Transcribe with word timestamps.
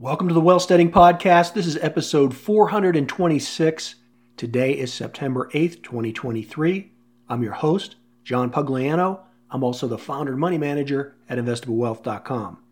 Welcome 0.00 0.28
to 0.28 0.34
the 0.34 0.40
Wealthsteading 0.40 0.90
Podcast. 0.90 1.52
This 1.52 1.66
is 1.66 1.76
episode 1.76 2.34
426. 2.34 3.96
Today 4.38 4.72
is 4.72 4.90
September 4.94 5.50
8th, 5.52 5.82
2023. 5.82 6.90
I'm 7.28 7.42
your 7.42 7.52
host, 7.52 7.96
John 8.24 8.50
Pugliano. 8.50 9.20
I'm 9.50 9.62
also 9.62 9.86
the 9.86 9.98
founder 9.98 10.32
and 10.32 10.40
money 10.40 10.56
manager 10.56 11.16
at 11.28 11.36
investablewealth.com. 11.36 12.62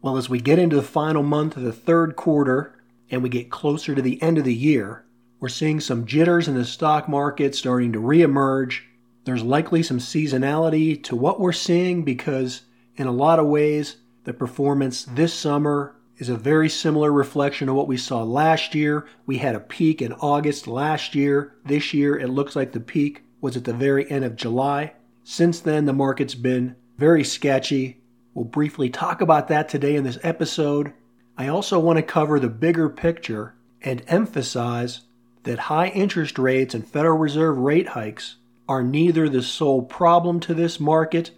Well, 0.00 0.16
as 0.16 0.30
we 0.30 0.40
get 0.40 0.58
into 0.58 0.76
the 0.76 0.80
final 0.80 1.22
month 1.22 1.58
of 1.58 1.62
the 1.62 1.74
third 1.74 2.16
quarter 2.16 2.82
and 3.10 3.22
we 3.22 3.28
get 3.28 3.50
closer 3.50 3.94
to 3.94 4.00
the 4.00 4.22
end 4.22 4.38
of 4.38 4.44
the 4.44 4.54
year, 4.54 5.04
we're 5.40 5.50
seeing 5.50 5.78
some 5.78 6.06
jitters 6.06 6.48
in 6.48 6.54
the 6.54 6.64
stock 6.64 7.06
market 7.06 7.54
starting 7.54 7.92
to 7.92 8.00
reemerge. 8.00 8.80
There's 9.24 9.44
likely 9.44 9.82
some 9.82 9.98
seasonality 9.98 11.02
to 11.04 11.16
what 11.16 11.38
we're 11.38 11.52
seeing 11.52 12.02
because, 12.02 12.62
in 12.96 13.06
a 13.06 13.12
lot 13.12 13.38
of 13.38 13.46
ways, 13.46 13.96
the 14.24 14.32
performance 14.32 15.04
this 15.04 15.34
summer 15.34 15.96
is 16.22 16.28
a 16.28 16.36
very 16.36 16.68
similar 16.68 17.10
reflection 17.10 17.68
of 17.68 17.74
what 17.74 17.88
we 17.88 17.96
saw 17.96 18.22
last 18.22 18.76
year. 18.76 19.04
We 19.26 19.38
had 19.38 19.56
a 19.56 19.60
peak 19.60 20.00
in 20.00 20.12
August 20.12 20.68
last 20.68 21.16
year. 21.16 21.56
This 21.64 21.92
year, 21.92 22.16
it 22.16 22.28
looks 22.28 22.54
like 22.54 22.70
the 22.70 22.78
peak 22.78 23.24
was 23.40 23.56
at 23.56 23.64
the 23.64 23.72
very 23.72 24.08
end 24.08 24.24
of 24.24 24.36
July. 24.36 24.92
Since 25.24 25.58
then, 25.58 25.84
the 25.84 25.92
market's 25.92 26.36
been 26.36 26.76
very 26.96 27.24
sketchy. 27.24 28.02
We'll 28.34 28.44
briefly 28.44 28.88
talk 28.88 29.20
about 29.20 29.48
that 29.48 29.68
today 29.68 29.96
in 29.96 30.04
this 30.04 30.20
episode. 30.22 30.92
I 31.36 31.48
also 31.48 31.80
want 31.80 31.96
to 31.96 32.04
cover 32.04 32.38
the 32.38 32.48
bigger 32.48 32.88
picture 32.88 33.56
and 33.80 34.04
emphasize 34.06 35.00
that 35.42 35.58
high 35.58 35.88
interest 35.88 36.38
rates 36.38 36.72
and 36.72 36.86
Federal 36.86 37.18
Reserve 37.18 37.58
rate 37.58 37.88
hikes 37.88 38.36
are 38.68 38.84
neither 38.84 39.28
the 39.28 39.42
sole 39.42 39.82
problem 39.82 40.38
to 40.38 40.54
this 40.54 40.78
market, 40.78 41.32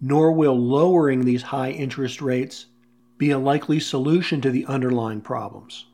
nor 0.00 0.32
will 0.32 0.58
lowering 0.58 1.24
these 1.24 1.42
high 1.42 1.70
interest 1.70 2.20
rates 2.20 2.66
be 3.24 3.30
a 3.30 3.38
likely 3.38 3.80
solution 3.80 4.42
to 4.42 4.50
the 4.50 4.66
underlying 4.66 5.22
problems. 5.22 5.86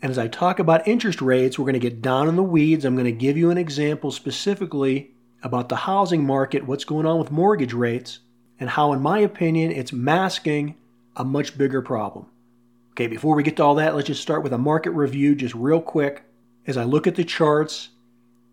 And 0.00 0.08
as 0.08 0.18
I 0.18 0.28
talk 0.28 0.60
about 0.60 0.86
interest 0.86 1.20
rates, 1.20 1.58
we're 1.58 1.64
going 1.64 1.72
to 1.72 1.80
get 1.80 2.00
down 2.00 2.28
in 2.28 2.36
the 2.36 2.44
weeds. 2.44 2.84
I'm 2.84 2.94
going 2.94 3.06
to 3.06 3.12
give 3.12 3.36
you 3.36 3.50
an 3.50 3.58
example 3.58 4.12
specifically 4.12 5.10
about 5.42 5.68
the 5.68 5.74
housing 5.74 6.24
market, 6.24 6.68
what's 6.68 6.84
going 6.84 7.06
on 7.06 7.18
with 7.18 7.32
mortgage 7.32 7.72
rates, 7.72 8.20
and 8.60 8.70
how, 8.70 8.92
in 8.92 9.02
my 9.02 9.18
opinion, 9.18 9.72
it's 9.72 9.92
masking 9.92 10.76
a 11.16 11.24
much 11.24 11.58
bigger 11.58 11.82
problem. 11.82 12.26
Okay, 12.92 13.08
before 13.08 13.34
we 13.34 13.42
get 13.42 13.56
to 13.56 13.64
all 13.64 13.74
that, 13.74 13.96
let's 13.96 14.06
just 14.06 14.22
start 14.22 14.44
with 14.44 14.52
a 14.52 14.58
market 14.58 14.92
review, 14.92 15.34
just 15.34 15.56
real 15.56 15.80
quick. 15.80 16.22
As 16.68 16.76
I 16.76 16.84
look 16.84 17.08
at 17.08 17.16
the 17.16 17.24
charts 17.24 17.88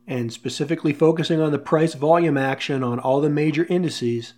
and 0.07 0.33
specifically 0.33 0.91
focusing 0.91 1.39
on 1.39 1.51
the 1.51 1.59
price 1.59 1.93
volume 1.93 2.37
action 2.37 2.83
on 2.83 2.97
all 2.97 3.21
the 3.21 3.29
major 3.29 3.65
indices, 3.65 4.33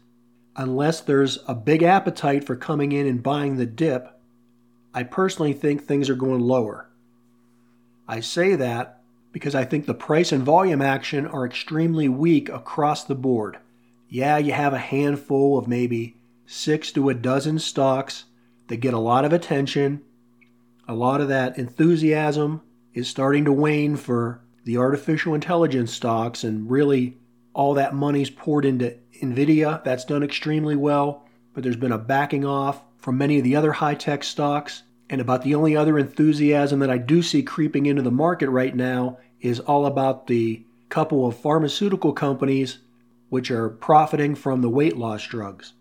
unless 0.55 1.01
there's 1.01 1.39
a 1.47 1.55
big 1.55 1.83
appetite 1.83 2.43
for 2.43 2.55
coming 2.55 2.91
in 2.91 3.07
and 3.07 3.23
buying 3.23 3.57
the 3.57 3.65
dip, 3.65 4.19
I 4.93 5.03
personally 5.03 5.53
think 5.53 5.83
things 5.83 6.09
are 6.09 6.15
going 6.15 6.41
lower. 6.41 6.89
I 8.07 8.19
say 8.21 8.55
that 8.55 9.01
because 9.31 9.53
I 9.53 9.65
think 9.65 9.85
the 9.85 9.93
price 9.93 10.31
and 10.31 10.43
volume 10.43 10.81
action 10.81 11.27
are 11.27 11.45
extremely 11.45 12.09
weak 12.09 12.49
across 12.49 13.03
the 13.03 13.15
board. 13.15 13.57
Yeah, 14.09 14.37
you 14.37 14.53
have 14.53 14.73
a 14.73 14.79
handful 14.79 15.57
of 15.57 15.67
maybe 15.67 16.17
six 16.47 16.91
to 16.93 17.09
a 17.09 17.13
dozen 17.13 17.59
stocks 17.59 18.25
that 18.67 18.77
get 18.77 18.93
a 18.93 18.99
lot 18.99 19.25
of 19.25 19.33
attention. 19.33 20.01
A 20.87 20.95
lot 20.95 21.21
of 21.21 21.27
that 21.27 21.59
enthusiasm 21.59 22.61
is 22.95 23.07
starting 23.07 23.45
to 23.45 23.53
wane 23.53 23.95
for 23.95 24.41
the 24.65 24.77
artificial 24.77 25.35
intelligence 25.35 25.93
stocks, 25.93 26.43
and 26.43 26.69
really 26.69 27.17
all 27.59 27.73
that 27.73 27.93
money's 27.93 28.29
poured 28.29 28.63
into 28.63 28.95
Nvidia. 29.21 29.83
That's 29.83 30.05
done 30.05 30.23
extremely 30.23 30.77
well, 30.77 31.25
but 31.53 31.61
there's 31.61 31.75
been 31.75 31.91
a 31.91 31.97
backing 31.97 32.45
off 32.45 32.83
from 32.97 33.17
many 33.17 33.37
of 33.37 33.43
the 33.43 33.57
other 33.57 33.73
high 33.73 33.95
tech 33.95 34.23
stocks. 34.23 34.83
And 35.09 35.19
about 35.19 35.41
the 35.41 35.55
only 35.55 35.75
other 35.75 35.99
enthusiasm 35.99 36.79
that 36.79 36.89
I 36.89 36.97
do 36.97 37.21
see 37.21 37.43
creeping 37.43 37.85
into 37.85 38.01
the 38.01 38.11
market 38.11 38.49
right 38.49 38.73
now 38.73 39.17
is 39.41 39.59
all 39.59 39.85
about 39.85 40.27
the 40.27 40.63
couple 40.87 41.27
of 41.27 41.35
pharmaceutical 41.35 42.13
companies 42.13 42.77
which 43.27 43.51
are 43.51 43.67
profiting 43.67 44.35
from 44.35 44.61
the 44.61 44.69
weight 44.69 44.95
loss 44.95 45.27
drugs. 45.27 45.73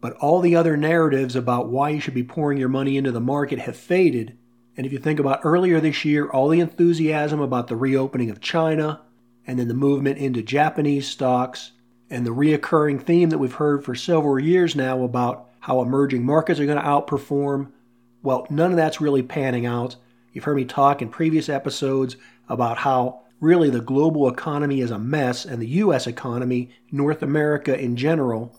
But 0.00 0.14
all 0.14 0.40
the 0.40 0.56
other 0.56 0.76
narratives 0.76 1.36
about 1.36 1.68
why 1.68 1.90
you 1.90 2.00
should 2.00 2.14
be 2.14 2.24
pouring 2.24 2.58
your 2.58 2.68
money 2.68 2.96
into 2.96 3.12
the 3.12 3.20
market 3.20 3.60
have 3.60 3.76
faded. 3.76 4.36
And 4.76 4.84
if 4.84 4.92
you 4.92 4.98
think 4.98 5.20
about 5.20 5.42
earlier 5.44 5.78
this 5.78 6.04
year, 6.04 6.28
all 6.28 6.48
the 6.48 6.58
enthusiasm 6.58 7.38
about 7.38 7.68
the 7.68 7.76
reopening 7.76 8.28
of 8.28 8.40
China 8.40 9.02
and 9.46 9.58
then 9.58 9.68
the 9.68 9.74
movement 9.74 10.18
into 10.18 10.42
Japanese 10.42 11.08
stocks 11.08 11.72
and 12.10 12.26
the 12.26 12.30
reoccurring 12.30 13.02
theme 13.02 13.30
that 13.30 13.38
we've 13.38 13.54
heard 13.54 13.84
for 13.84 13.94
several 13.94 14.38
years 14.38 14.76
now 14.76 15.02
about 15.02 15.48
how 15.60 15.80
emerging 15.80 16.24
markets 16.24 16.60
are 16.60 16.66
going 16.66 16.78
to 16.78 16.84
outperform, 16.84 17.72
well, 18.22 18.46
none 18.50 18.70
of 18.70 18.76
that's 18.76 19.00
really 19.00 19.22
panning 19.22 19.66
out. 19.66 19.96
You've 20.32 20.44
heard 20.44 20.56
me 20.56 20.64
talk 20.64 21.02
in 21.02 21.08
previous 21.08 21.48
episodes 21.48 22.16
about 22.48 22.78
how 22.78 23.22
really 23.40 23.70
the 23.70 23.80
global 23.80 24.28
economy 24.28 24.80
is 24.80 24.90
a 24.90 24.98
mess 24.98 25.44
and 25.44 25.60
the 25.60 25.66
U.S. 25.68 26.06
economy, 26.06 26.70
North 26.90 27.22
America 27.22 27.78
in 27.78 27.96
general, 27.96 28.56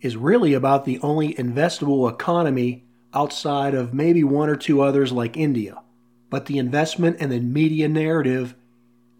is 0.00 0.16
really 0.16 0.52
about 0.52 0.84
the 0.84 0.98
only 1.00 1.34
investable 1.34 2.10
economy 2.10 2.84
outside 3.14 3.74
of 3.74 3.94
maybe 3.94 4.22
one 4.22 4.48
or 4.48 4.56
two 4.56 4.82
others 4.82 5.10
like 5.10 5.36
India. 5.36 5.80
But 6.28 6.46
the 6.46 6.58
investment 6.58 7.16
and 7.20 7.32
the 7.32 7.40
media 7.40 7.88
narrative 7.88 8.54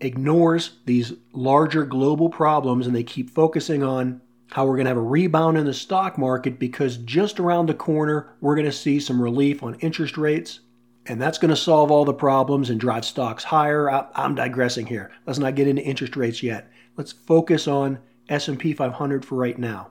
ignores 0.01 0.79
these 0.85 1.13
larger 1.33 1.85
global 1.85 2.29
problems 2.29 2.87
and 2.87 2.95
they 2.95 3.03
keep 3.03 3.31
focusing 3.31 3.83
on 3.83 4.21
how 4.51 4.65
we're 4.65 4.77
going 4.77 4.85
to 4.85 4.91
have 4.91 4.97
a 4.97 5.01
rebound 5.01 5.57
in 5.57 5.65
the 5.65 5.75
stock 5.75 6.19
market 6.19 6.59
because 6.59 6.99
just 6.99 7.41
around 7.41 7.67
the 7.67 7.75
corner 7.75 8.35
we're 8.41 8.55
going 8.55 8.67
to 8.67 8.73
see 8.73 9.01
some 9.01 9.21
relief 9.21 9.63
on 9.63 9.75
interest 9.77 10.17
rates 10.17 10.61
and 11.09 11.21
that's 11.21 11.39
going 11.39 11.51
to 11.51 11.57
solve 11.57 11.91
all 11.91 12.05
the 12.05 12.13
problems 12.13 12.69
and 12.71 12.81
drive 12.81 13.05
stocks 13.05 13.45
higher. 13.45 13.91
I'm 14.15 14.35
digressing 14.35 14.87
here. 14.87 15.13
Let's 15.25 15.39
not 15.39 15.55
get 15.55 15.69
into 15.69 15.83
interest 15.83 16.17
rates 16.17 16.43
yet. 16.43 16.71
Let's 16.97 17.13
focus 17.13 17.69
on 17.69 17.99
S&P 18.29 18.73
500 18.73 19.25
for 19.25 19.37
right 19.37 19.59
now. 19.59 19.89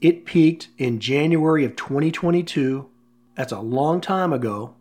It 0.00 0.24
peaked 0.24 0.68
in 0.78 0.98
January 0.98 1.64
of 1.64 1.76
2022. 1.76 2.88
That's 3.34 3.52
a 3.52 3.60
long 3.60 4.00
time 4.00 4.32
ago. 4.32 4.74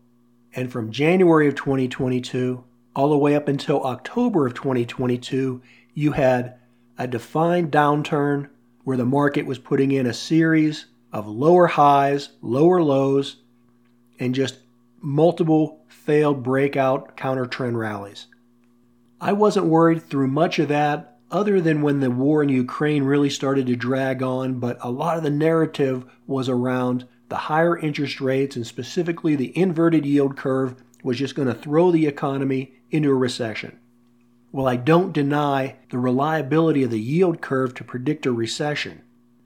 And 0.56 0.72
from 0.72 0.92
January 0.92 1.48
of 1.48 1.56
2022 1.56 2.64
all 3.00 3.08
the 3.08 3.18
way 3.18 3.34
up 3.34 3.48
until 3.48 3.86
October 3.86 4.46
of 4.46 4.54
2022, 4.54 5.62
you 5.94 6.12
had 6.12 6.56
a 6.98 7.08
defined 7.08 7.72
downturn 7.72 8.50
where 8.84 8.98
the 8.98 9.06
market 9.06 9.46
was 9.46 9.58
putting 9.58 9.94
in 9.94 10.06
a 10.06 10.14
series 10.14 10.88
of 11.14 11.26
lower 11.26 11.68
highs, 11.68 12.32
lower 12.42 12.84
lows, 12.84 13.38
and 14.20 14.36
just 14.36 14.58
multiple 15.00 15.80
failed 15.88 16.44
breakout 16.44 17.16
counter 17.16 17.46
trend 17.46 17.80
rallies. 17.80 18.28
I 19.22 19.32
wasn't 19.32 19.68
worried 19.68 20.04
through 20.04 20.28
much 20.28 20.60
of 20.60 20.68
that 20.68 21.20
other 21.32 21.62
than 21.62 21.82
when 21.82 22.02
the 22.02 22.12
war 22.12 22.44
in 22.44 22.50
Ukraine 22.50 23.06
really 23.06 23.30
started 23.30 23.68
to 23.68 23.78
drag 23.78 24.22
on, 24.22 24.60
but 24.60 24.78
a 24.82 24.92
lot 24.92 25.16
of 25.16 25.24
the 25.24 25.30
narrative 25.30 26.04
was 26.28 26.50
around 26.50 27.08
the 27.30 27.38
higher 27.38 27.78
interest 27.78 28.20
rates 28.20 28.58
and 28.58 28.68
specifically 28.68 29.38
the 29.38 29.58
inverted 29.58 30.06
yield 30.06 30.36
curve 30.36 30.76
was 31.10 31.18
just 31.18 31.34
going 31.34 31.48
to 31.48 31.56
throw 31.56 31.90
the 31.90 32.06
economy 32.06 32.72
into 32.92 33.10
a 33.10 33.16
recession. 33.16 33.80
Well, 34.52 34.68
I 34.68 34.76
don't 34.76 35.12
deny 35.12 35.78
the 35.90 35.98
reliability 35.98 36.84
of 36.84 36.92
the 36.92 37.00
yield 37.00 37.42
curve 37.42 37.74
to 37.76 37.84
predict 37.84 38.28
a 38.28 38.32
recession. 38.32 39.02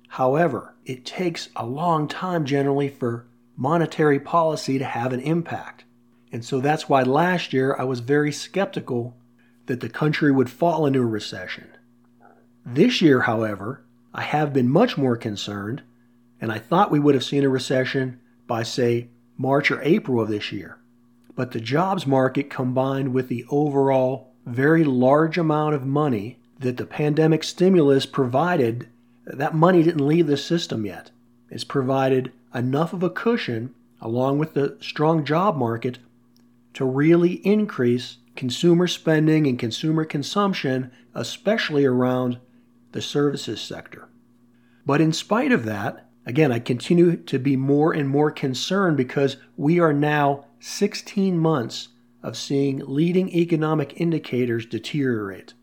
However, 0.09 0.75
it 0.85 1.05
takes 1.05 1.47
a 1.55 1.65
long 1.65 2.09
time 2.09 2.43
generally 2.43 2.89
for 2.89 3.27
monetary 3.55 4.19
policy 4.19 4.77
to 4.77 4.83
have 4.83 5.13
an 5.13 5.21
impact. 5.21 5.85
And 6.33 6.43
so 6.43 6.59
that's 6.59 6.89
why 6.89 7.01
last 7.03 7.53
year 7.53 7.73
I 7.79 7.85
was 7.85 8.01
very 8.01 8.33
skeptical 8.33 9.15
that 9.67 9.79
the 9.79 9.87
country 9.87 10.33
would 10.33 10.49
fall 10.49 10.85
into 10.85 10.99
a 10.99 11.05
recession. 11.05 11.69
This 12.65 13.01
year, 13.01 13.21
however, 13.21 13.85
I 14.13 14.23
have 14.23 14.51
been 14.51 14.67
much 14.67 14.97
more 14.97 15.15
concerned, 15.15 15.81
and 16.41 16.51
I 16.51 16.59
thought 16.59 16.91
we 16.91 16.99
would 16.99 17.15
have 17.15 17.23
seen 17.23 17.45
a 17.45 17.49
recession 17.49 18.19
by, 18.47 18.63
say, 18.63 19.07
March 19.37 19.71
or 19.71 19.81
April 19.81 20.21
of 20.21 20.27
this 20.27 20.51
year. 20.51 20.77
But 21.35 21.51
the 21.51 21.61
jobs 21.61 22.05
market 22.05 22.49
combined 22.49 23.13
with 23.13 23.27
the 23.27 23.45
overall 23.49 24.33
very 24.45 24.83
large 24.83 25.37
amount 25.37 25.75
of 25.75 25.85
money 25.85 26.39
that 26.59 26.77
the 26.77 26.85
pandemic 26.85 27.43
stimulus 27.43 28.05
provided, 28.05 28.87
that 29.25 29.55
money 29.55 29.83
didn't 29.83 30.07
leave 30.07 30.27
the 30.27 30.37
system 30.37 30.85
yet. 30.85 31.11
It's 31.49 31.63
provided 31.63 32.31
enough 32.53 32.93
of 32.93 33.03
a 33.03 33.09
cushion, 33.09 33.73
along 34.01 34.37
with 34.37 34.53
the 34.53 34.77
strong 34.81 35.25
job 35.25 35.57
market, 35.57 35.99
to 36.73 36.85
really 36.85 37.33
increase 37.45 38.17
consumer 38.35 38.87
spending 38.87 39.47
and 39.47 39.57
consumer 39.57 40.05
consumption, 40.05 40.91
especially 41.13 41.85
around 41.85 42.39
the 42.91 43.01
services 43.01 43.61
sector. 43.61 44.07
But 44.85 45.01
in 45.01 45.13
spite 45.13 45.51
of 45.51 45.65
that, 45.65 46.09
again, 46.25 46.51
I 46.51 46.59
continue 46.59 47.15
to 47.17 47.39
be 47.39 47.55
more 47.55 47.93
and 47.93 48.07
more 48.07 48.31
concerned 48.31 48.97
because 48.97 49.37
we 49.57 49.79
are 49.79 49.93
now 49.93 50.45
16 50.59 51.37
months 51.37 51.89
of 52.21 52.37
seeing 52.37 52.81
leading 52.85 53.29
economic 53.29 53.99
indicators 53.99 54.65
deteriorate. 54.65 55.53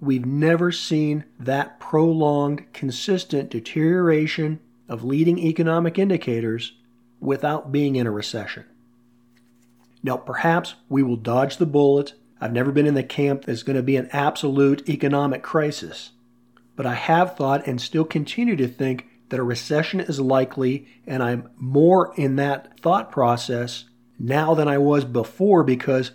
We've 0.00 0.26
never 0.26 0.70
seen 0.70 1.24
that 1.38 1.80
prolonged, 1.80 2.72
consistent 2.72 3.50
deterioration 3.50 4.60
of 4.88 5.04
leading 5.04 5.38
economic 5.38 5.98
indicators 5.98 6.72
without 7.18 7.72
being 7.72 7.96
in 7.96 8.06
a 8.06 8.10
recession. 8.10 8.64
Now, 10.02 10.16
perhaps 10.16 10.74
we 10.88 11.02
will 11.02 11.16
dodge 11.16 11.56
the 11.56 11.66
bullet. 11.66 12.14
I've 12.40 12.52
never 12.52 12.70
been 12.70 12.86
in 12.86 12.94
the 12.94 13.02
camp 13.02 13.44
that's 13.44 13.64
going 13.64 13.76
to 13.76 13.82
be 13.82 13.96
an 13.96 14.08
absolute 14.12 14.88
economic 14.88 15.42
crisis. 15.42 16.10
But 16.76 16.86
I 16.86 16.94
have 16.94 17.36
thought 17.36 17.66
and 17.66 17.80
still 17.80 18.04
continue 18.04 18.54
to 18.56 18.68
think 18.68 19.06
that 19.28 19.40
a 19.40 19.44
recession 19.44 20.00
is 20.00 20.20
likely, 20.20 20.86
and 21.06 21.22
I'm 21.22 21.50
more 21.56 22.14
in 22.16 22.36
that 22.36 22.78
thought 22.80 23.10
process 23.10 23.84
now 24.18 24.54
than 24.54 24.68
I 24.68 24.78
was 24.78 25.04
before 25.04 25.64
because, 25.64 26.12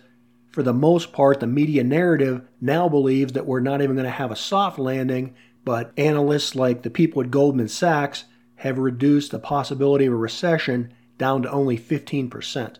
for 0.50 0.62
the 0.62 0.72
most 0.72 1.12
part, 1.12 1.40
the 1.40 1.46
media 1.46 1.84
narrative 1.84 2.42
now 2.60 2.88
believes 2.88 3.32
that 3.34 3.46
we're 3.46 3.60
not 3.60 3.82
even 3.82 3.96
going 3.96 4.04
to 4.04 4.10
have 4.10 4.30
a 4.30 4.36
soft 4.36 4.78
landing, 4.78 5.34
but 5.64 5.92
analysts 5.96 6.54
like 6.54 6.82
the 6.82 6.90
people 6.90 7.22
at 7.22 7.30
Goldman 7.30 7.68
Sachs 7.68 8.24
have 8.56 8.78
reduced 8.78 9.30
the 9.30 9.38
possibility 9.38 10.06
of 10.06 10.12
a 10.12 10.16
recession 10.16 10.92
down 11.18 11.42
to 11.42 11.50
only 11.50 11.78
15%. 11.78 12.76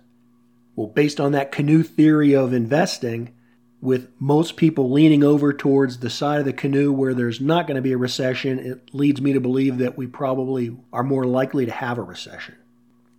Well, 0.75 0.87
based 0.89 1.21
on 1.21 1.33
that 1.33 1.53
canoe 1.53 1.83
theory 1.83 2.35
of 2.35 2.53
investing, 2.53 3.35
with 3.83 4.09
most 4.21 4.57
people 4.57 4.93
leaning 4.93 5.25
over 5.25 5.53
towards 5.53 5.99
the 5.99 6.09
side 6.09 6.39
of 6.39 6.45
the 6.45 6.53
canoe 6.53 6.93
where 6.93 7.13
there's 7.13 7.41
not 7.41 7.67
going 7.67 7.75
to 7.75 7.83
be 7.83 7.91
a 7.91 7.99
recession, 7.99 8.61
it 8.61 8.95
leads 8.95 9.21
me 9.21 9.33
to 9.33 9.41
believe 9.41 9.79
that 9.79 9.99
we 9.99 10.07
probably 10.07 10.75
are 10.93 11.03
more 11.03 11.25
likely 11.25 11.67
to 11.67 11.73
have 11.73 11.99
a 11.99 12.03
recession. 12.03 12.55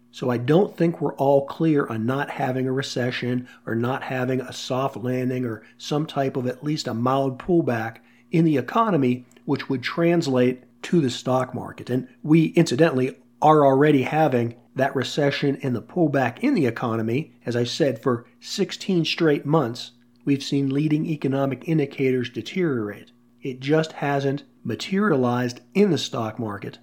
So 0.09 0.29
I 0.29 0.37
don't 0.37 0.77
think 0.77 1.01
we're 1.01 1.15
all 1.15 1.45
clear 1.47 1.85
on 1.87 2.05
not 2.05 2.29
having 2.29 2.65
a 2.65 2.71
recession 2.71 3.49
or 3.65 3.75
not 3.75 4.03
having 4.03 4.39
a 4.39 4.53
soft 4.53 4.95
landing 4.95 5.43
or 5.43 5.63
some 5.77 6.05
type 6.05 6.37
of 6.37 6.47
at 6.47 6.63
least 6.63 6.87
a 6.87 6.93
mild 6.93 7.37
pullback 7.37 7.97
in 8.31 8.45
the 8.45 8.57
economy, 8.57 9.25
which 9.43 9.67
would 9.67 9.83
translate 9.83 10.63
to 10.83 11.01
the 11.01 11.09
stock 11.09 11.53
market. 11.53 11.89
And 11.89 12.07
we, 12.23 12.47
incidentally, 12.49 13.17
are 13.41 13.65
already 13.65 14.03
having 14.03 14.55
that 14.77 14.95
recession 14.95 15.59
and 15.61 15.75
the 15.75 15.81
pullback 15.81 16.39
in 16.39 16.53
the 16.53 16.67
economy. 16.67 17.33
As 17.45 17.57
I 17.57 17.65
said, 17.65 18.01
for 18.01 18.25
16 18.39 19.03
straight 19.03 19.45
months, 19.45 19.91
we've 20.25 20.43
seen 20.43 20.69
leading 20.69 21.05
economic 21.05 21.67
indicators 21.67 22.29
deteriorate. 22.29 23.11
It 23.41 23.59
just 23.59 23.93
hasn't 23.93 24.43
materialized 24.63 25.61
in 25.73 25.91
the 25.91 25.97
stock 25.97 26.39
market. 26.39 26.79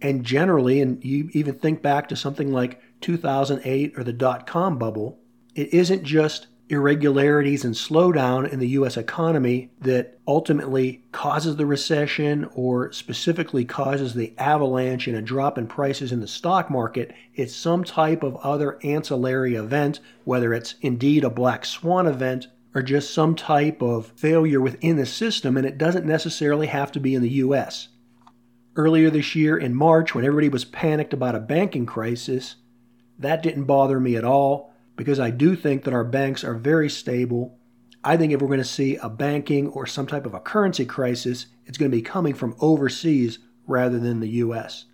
And 0.00 0.24
generally, 0.24 0.80
and 0.80 1.02
you 1.04 1.30
even 1.32 1.54
think 1.54 1.82
back 1.82 2.08
to 2.08 2.16
something 2.16 2.52
like 2.52 2.80
2008 3.00 3.98
or 3.98 4.04
the 4.04 4.12
dot 4.12 4.46
com 4.46 4.78
bubble, 4.78 5.18
it 5.54 5.72
isn't 5.74 6.04
just 6.04 6.46
irregularities 6.68 7.64
and 7.64 7.74
slowdown 7.74 8.48
in 8.48 8.58
the 8.58 8.68
U.S. 8.68 8.96
economy 8.96 9.70
that 9.80 10.18
ultimately 10.26 11.02
causes 11.12 11.56
the 11.56 11.64
recession 11.64 12.44
or 12.54 12.92
specifically 12.92 13.64
causes 13.64 14.12
the 14.14 14.34
avalanche 14.36 15.08
and 15.08 15.16
a 15.16 15.22
drop 15.22 15.56
in 15.56 15.66
prices 15.66 16.12
in 16.12 16.20
the 16.20 16.28
stock 16.28 16.70
market. 16.70 17.14
It's 17.34 17.54
some 17.54 17.84
type 17.84 18.22
of 18.22 18.36
other 18.36 18.78
ancillary 18.84 19.54
event, 19.54 20.00
whether 20.24 20.52
it's 20.52 20.74
indeed 20.82 21.24
a 21.24 21.30
black 21.30 21.64
swan 21.64 22.06
event 22.06 22.48
or 22.78 22.82
just 22.82 23.12
some 23.12 23.34
type 23.34 23.82
of 23.82 24.12
failure 24.14 24.60
within 24.60 24.94
the 24.94 25.04
system, 25.04 25.56
and 25.56 25.66
it 25.66 25.78
doesn't 25.78 26.06
necessarily 26.06 26.68
have 26.68 26.92
to 26.92 27.00
be 27.00 27.12
in 27.12 27.22
the 27.22 27.28
U.S. 27.30 27.88
Earlier 28.76 29.10
this 29.10 29.34
year 29.34 29.56
in 29.56 29.74
March, 29.74 30.14
when 30.14 30.24
everybody 30.24 30.48
was 30.48 30.64
panicked 30.64 31.12
about 31.12 31.34
a 31.34 31.40
banking 31.40 31.86
crisis, 31.86 32.54
that 33.18 33.42
didn't 33.42 33.64
bother 33.64 33.98
me 33.98 34.14
at 34.14 34.24
all 34.24 34.72
because 34.94 35.18
I 35.18 35.30
do 35.30 35.56
think 35.56 35.82
that 35.82 35.92
our 35.92 36.04
banks 36.04 36.44
are 36.44 36.54
very 36.54 36.88
stable. 36.88 37.58
I 38.04 38.16
think 38.16 38.32
if 38.32 38.40
we're 38.40 38.46
going 38.46 38.58
to 38.58 38.64
see 38.64 38.94
a 38.94 39.08
banking 39.08 39.66
or 39.70 39.84
some 39.84 40.06
type 40.06 40.24
of 40.24 40.34
a 40.34 40.40
currency 40.40 40.86
crisis, 40.86 41.46
it's 41.66 41.78
going 41.78 41.90
to 41.90 41.96
be 41.96 42.02
coming 42.02 42.34
from 42.34 42.54
overseas 42.60 43.40
rather 43.66 43.98
than 43.98 44.20
the 44.20 44.28
US. 44.44 44.84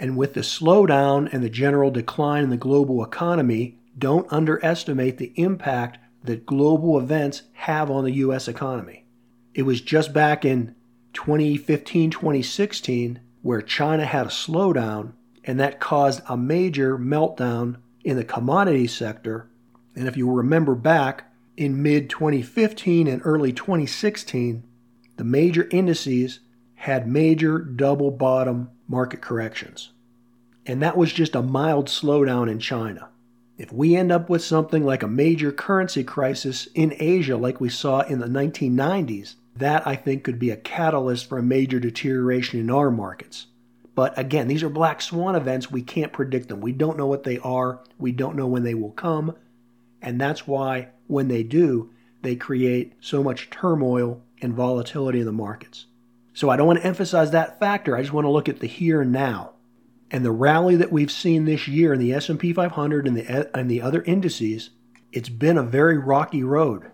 And 0.00 0.16
with 0.16 0.34
the 0.34 0.40
slowdown 0.40 1.32
and 1.32 1.44
the 1.44 1.48
general 1.48 1.92
decline 1.92 2.42
in 2.42 2.50
the 2.50 2.56
global 2.56 3.04
economy, 3.04 3.78
don't 3.96 4.32
underestimate 4.32 5.18
the 5.18 5.32
impact 5.36 5.98
that 6.24 6.46
global 6.46 6.98
events 6.98 7.42
have 7.52 7.90
on 7.90 8.04
the 8.04 8.14
US 8.14 8.48
economy. 8.48 9.04
It 9.54 9.62
was 9.62 9.80
just 9.80 10.12
back 10.12 10.44
in 10.44 10.74
2015 11.12 12.10
2016 12.10 13.20
where 13.42 13.60
China 13.60 14.06
had 14.06 14.26
a 14.26 14.30
slowdown, 14.30 15.12
and 15.44 15.60
that 15.60 15.78
caused 15.78 16.22
a 16.28 16.36
major 16.36 16.98
meltdown 16.98 17.76
in 18.02 18.16
the 18.16 18.24
commodity 18.24 18.86
sector. 18.86 19.46
And 19.94 20.08
if 20.08 20.16
you 20.16 20.30
remember 20.30 20.74
back 20.74 21.30
in 21.56 21.82
mid 21.82 22.08
2015 22.08 23.06
and 23.06 23.20
early 23.24 23.52
2016, 23.52 24.64
the 25.16 25.24
major 25.24 25.68
indices 25.70 26.40
had 26.74 27.06
major 27.06 27.58
double 27.58 28.10
bottom 28.10 28.70
market 28.88 29.20
corrections. 29.20 29.90
And 30.66 30.82
that 30.82 30.96
was 30.96 31.12
just 31.12 31.34
a 31.34 31.42
mild 31.42 31.88
slowdown 31.88 32.50
in 32.50 32.58
China. 32.58 33.10
If 33.56 33.72
we 33.72 33.94
end 33.94 34.10
up 34.10 34.28
with 34.28 34.42
something 34.42 34.84
like 34.84 35.04
a 35.04 35.08
major 35.08 35.52
currency 35.52 36.02
crisis 36.02 36.66
in 36.74 36.94
Asia, 36.98 37.36
like 37.36 37.60
we 37.60 37.68
saw 37.68 38.00
in 38.00 38.18
the 38.18 38.26
1990s, 38.26 39.36
that 39.56 39.86
I 39.86 39.94
think 39.94 40.24
could 40.24 40.40
be 40.40 40.50
a 40.50 40.56
catalyst 40.56 41.28
for 41.28 41.38
a 41.38 41.42
major 41.42 41.78
deterioration 41.78 42.58
in 42.58 42.68
our 42.68 42.90
markets. 42.90 43.46
But 43.94 44.18
again, 44.18 44.48
these 44.48 44.64
are 44.64 44.68
black 44.68 45.00
swan 45.00 45.36
events. 45.36 45.70
We 45.70 45.82
can't 45.82 46.12
predict 46.12 46.48
them. 46.48 46.60
We 46.60 46.72
don't 46.72 46.98
know 46.98 47.06
what 47.06 47.22
they 47.22 47.38
are. 47.38 47.80
We 47.96 48.10
don't 48.10 48.34
know 48.34 48.48
when 48.48 48.64
they 48.64 48.74
will 48.74 48.90
come. 48.90 49.36
And 50.02 50.20
that's 50.20 50.48
why, 50.48 50.88
when 51.06 51.28
they 51.28 51.44
do, 51.44 51.90
they 52.22 52.34
create 52.34 52.94
so 53.00 53.22
much 53.22 53.50
turmoil 53.50 54.20
and 54.42 54.52
volatility 54.52 55.20
in 55.20 55.26
the 55.26 55.32
markets. 55.32 55.86
So 56.32 56.50
I 56.50 56.56
don't 56.56 56.66
want 56.66 56.80
to 56.80 56.86
emphasize 56.86 57.30
that 57.30 57.60
factor. 57.60 57.96
I 57.96 58.02
just 58.02 58.12
want 58.12 58.24
to 58.24 58.30
look 58.30 58.48
at 58.48 58.58
the 58.58 58.66
here 58.66 59.00
and 59.00 59.12
now. 59.12 59.52
And 60.14 60.24
the 60.24 60.30
rally 60.30 60.76
that 60.76 60.92
we've 60.92 61.10
seen 61.10 61.44
this 61.44 61.66
year 61.66 61.92
in 61.92 61.98
the 61.98 62.12
S&P 62.12 62.52
500 62.52 63.08
and 63.08 63.16
the 63.16 63.50
and 63.52 63.68
the 63.68 63.82
other 63.82 64.00
indices, 64.02 64.70
it's 65.10 65.28
been 65.28 65.58
a 65.58 65.64
very 65.64 65.98
rocky 65.98 66.44
road. 66.44 66.88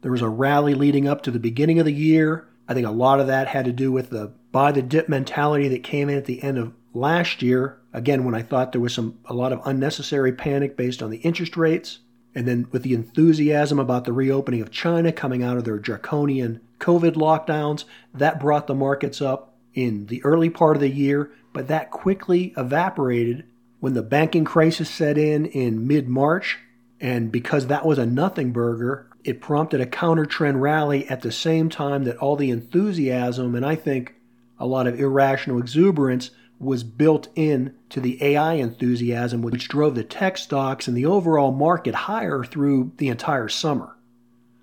There 0.00 0.10
was 0.10 0.22
a 0.22 0.30
rally 0.30 0.72
leading 0.72 1.06
up 1.06 1.22
to 1.24 1.30
the 1.30 1.38
beginning 1.38 1.78
of 1.78 1.84
the 1.84 1.92
year. 1.92 2.48
I 2.66 2.72
think 2.72 2.86
a 2.86 2.90
lot 2.90 3.20
of 3.20 3.26
that 3.26 3.48
had 3.48 3.66
to 3.66 3.72
do 3.72 3.92
with 3.92 4.08
the 4.08 4.32
buy 4.50 4.72
the 4.72 4.80
dip 4.80 5.10
mentality 5.10 5.68
that 5.68 5.82
came 5.82 6.08
in 6.08 6.16
at 6.16 6.24
the 6.24 6.42
end 6.42 6.56
of 6.56 6.72
last 6.94 7.42
year. 7.42 7.80
Again, 7.92 8.24
when 8.24 8.34
I 8.34 8.40
thought 8.40 8.72
there 8.72 8.80
was 8.80 8.94
some 8.94 9.18
a 9.26 9.34
lot 9.34 9.52
of 9.52 9.60
unnecessary 9.66 10.32
panic 10.32 10.74
based 10.74 11.02
on 11.02 11.10
the 11.10 11.18
interest 11.18 11.58
rates, 11.58 11.98
and 12.34 12.48
then 12.48 12.68
with 12.72 12.82
the 12.82 12.94
enthusiasm 12.94 13.78
about 13.78 14.06
the 14.06 14.14
reopening 14.14 14.62
of 14.62 14.70
China 14.70 15.12
coming 15.12 15.42
out 15.42 15.58
of 15.58 15.64
their 15.64 15.78
draconian 15.78 16.62
COVID 16.80 17.12
lockdowns, 17.12 17.84
that 18.14 18.40
brought 18.40 18.68
the 18.68 18.74
markets 18.74 19.20
up 19.20 19.54
in 19.74 20.06
the 20.06 20.24
early 20.24 20.48
part 20.48 20.76
of 20.76 20.80
the 20.80 20.88
year, 20.88 21.30
but 21.54 21.68
that 21.68 21.90
quickly 21.90 22.52
evaporated 22.58 23.44
when 23.80 23.94
the 23.94 24.02
banking 24.02 24.44
crisis 24.44 24.90
set 24.90 25.16
in 25.16 25.46
in 25.46 25.86
mid 25.86 26.08
March. 26.08 26.58
And 27.00 27.32
because 27.32 27.68
that 27.68 27.86
was 27.86 27.96
a 27.96 28.04
nothing 28.04 28.52
burger, 28.52 29.08
it 29.24 29.40
prompted 29.40 29.80
a 29.80 29.86
counter 29.86 30.26
trend 30.26 30.60
rally 30.60 31.08
at 31.08 31.22
the 31.22 31.32
same 31.32 31.70
time 31.70 32.04
that 32.04 32.18
all 32.18 32.36
the 32.36 32.50
enthusiasm 32.50 33.54
and 33.54 33.64
I 33.64 33.76
think 33.76 34.14
a 34.58 34.66
lot 34.66 34.86
of 34.86 35.00
irrational 35.00 35.58
exuberance 35.58 36.30
was 36.58 36.82
built 36.82 37.28
in 37.34 37.74
to 37.90 38.00
the 38.00 38.22
AI 38.22 38.54
enthusiasm, 38.54 39.42
which 39.42 39.68
drove 39.68 39.94
the 39.94 40.04
tech 40.04 40.38
stocks 40.38 40.88
and 40.88 40.96
the 40.96 41.06
overall 41.06 41.52
market 41.52 41.94
higher 41.94 42.42
through 42.44 42.92
the 42.96 43.08
entire 43.08 43.48
summer. 43.48 43.96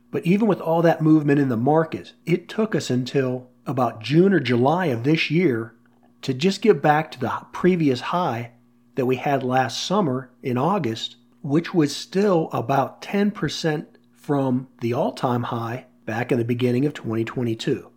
But 0.09 0.25
even 0.25 0.47
with 0.47 0.59
all 0.59 0.81
that 0.81 1.01
movement 1.01 1.39
in 1.39 1.49
the 1.49 1.57
market, 1.57 2.13
it 2.25 2.49
took 2.49 2.75
us 2.75 2.89
until 2.89 3.49
about 3.65 4.01
June 4.01 4.33
or 4.33 4.39
July 4.39 4.87
of 4.87 5.03
this 5.03 5.29
year 5.29 5.73
to 6.21 6.33
just 6.33 6.61
get 6.61 6.81
back 6.81 7.11
to 7.11 7.19
the 7.19 7.31
previous 7.51 8.01
high 8.01 8.51
that 8.95 9.05
we 9.05 9.15
had 9.15 9.43
last 9.43 9.83
summer 9.83 10.31
in 10.43 10.57
August, 10.57 11.15
which 11.41 11.73
was 11.73 11.95
still 11.95 12.49
about 12.51 13.01
10% 13.01 13.85
from 14.13 14.67
the 14.81 14.93
all 14.93 15.13
time 15.13 15.43
high 15.43 15.85
back 16.05 16.31
in 16.31 16.37
the 16.37 16.45
beginning 16.45 16.85
of 16.85 16.93
2022. 16.93 17.89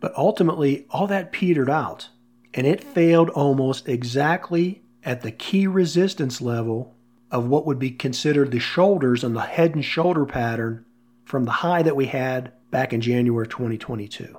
But 0.00 0.14
ultimately, 0.16 0.86
all 0.90 1.06
that 1.06 1.32
petered 1.32 1.70
out, 1.70 2.08
and 2.54 2.66
it 2.66 2.82
failed 2.82 3.30
almost 3.30 3.88
exactly 3.88 4.82
at 5.04 5.22
the 5.22 5.30
key 5.30 5.66
resistance 5.66 6.40
level 6.40 6.94
of 7.30 7.46
what 7.46 7.66
would 7.66 7.78
be 7.78 7.90
considered 7.90 8.50
the 8.50 8.58
shoulders 8.58 9.24
on 9.24 9.34
the 9.34 9.40
head 9.40 9.74
and 9.74 9.84
shoulder 9.84 10.24
pattern 10.24 10.84
from 11.24 11.44
the 11.44 11.50
high 11.50 11.82
that 11.82 11.96
we 11.96 12.06
had 12.06 12.52
back 12.70 12.92
in 12.92 13.00
January 13.00 13.46
2022. 13.46 14.36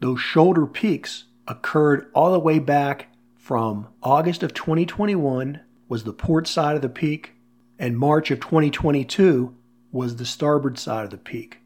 Those 0.00 0.20
shoulder 0.20 0.66
peaks 0.66 1.24
occurred 1.48 2.06
all 2.14 2.30
the 2.30 2.38
way 2.38 2.60
back 2.60 3.08
from 3.34 3.88
August 4.02 4.42
of 4.44 4.54
2021 4.54 5.60
was 5.88 6.04
the 6.04 6.12
port 6.12 6.46
side 6.46 6.76
of 6.76 6.82
the 6.82 6.88
peak 6.88 7.32
and 7.78 7.98
March 7.98 8.30
of 8.30 8.38
2022 8.38 9.54
was 9.90 10.16
the 10.16 10.26
starboard 10.26 10.78
side 10.78 11.04
of 11.04 11.10
the 11.10 11.16
peak. 11.16 11.58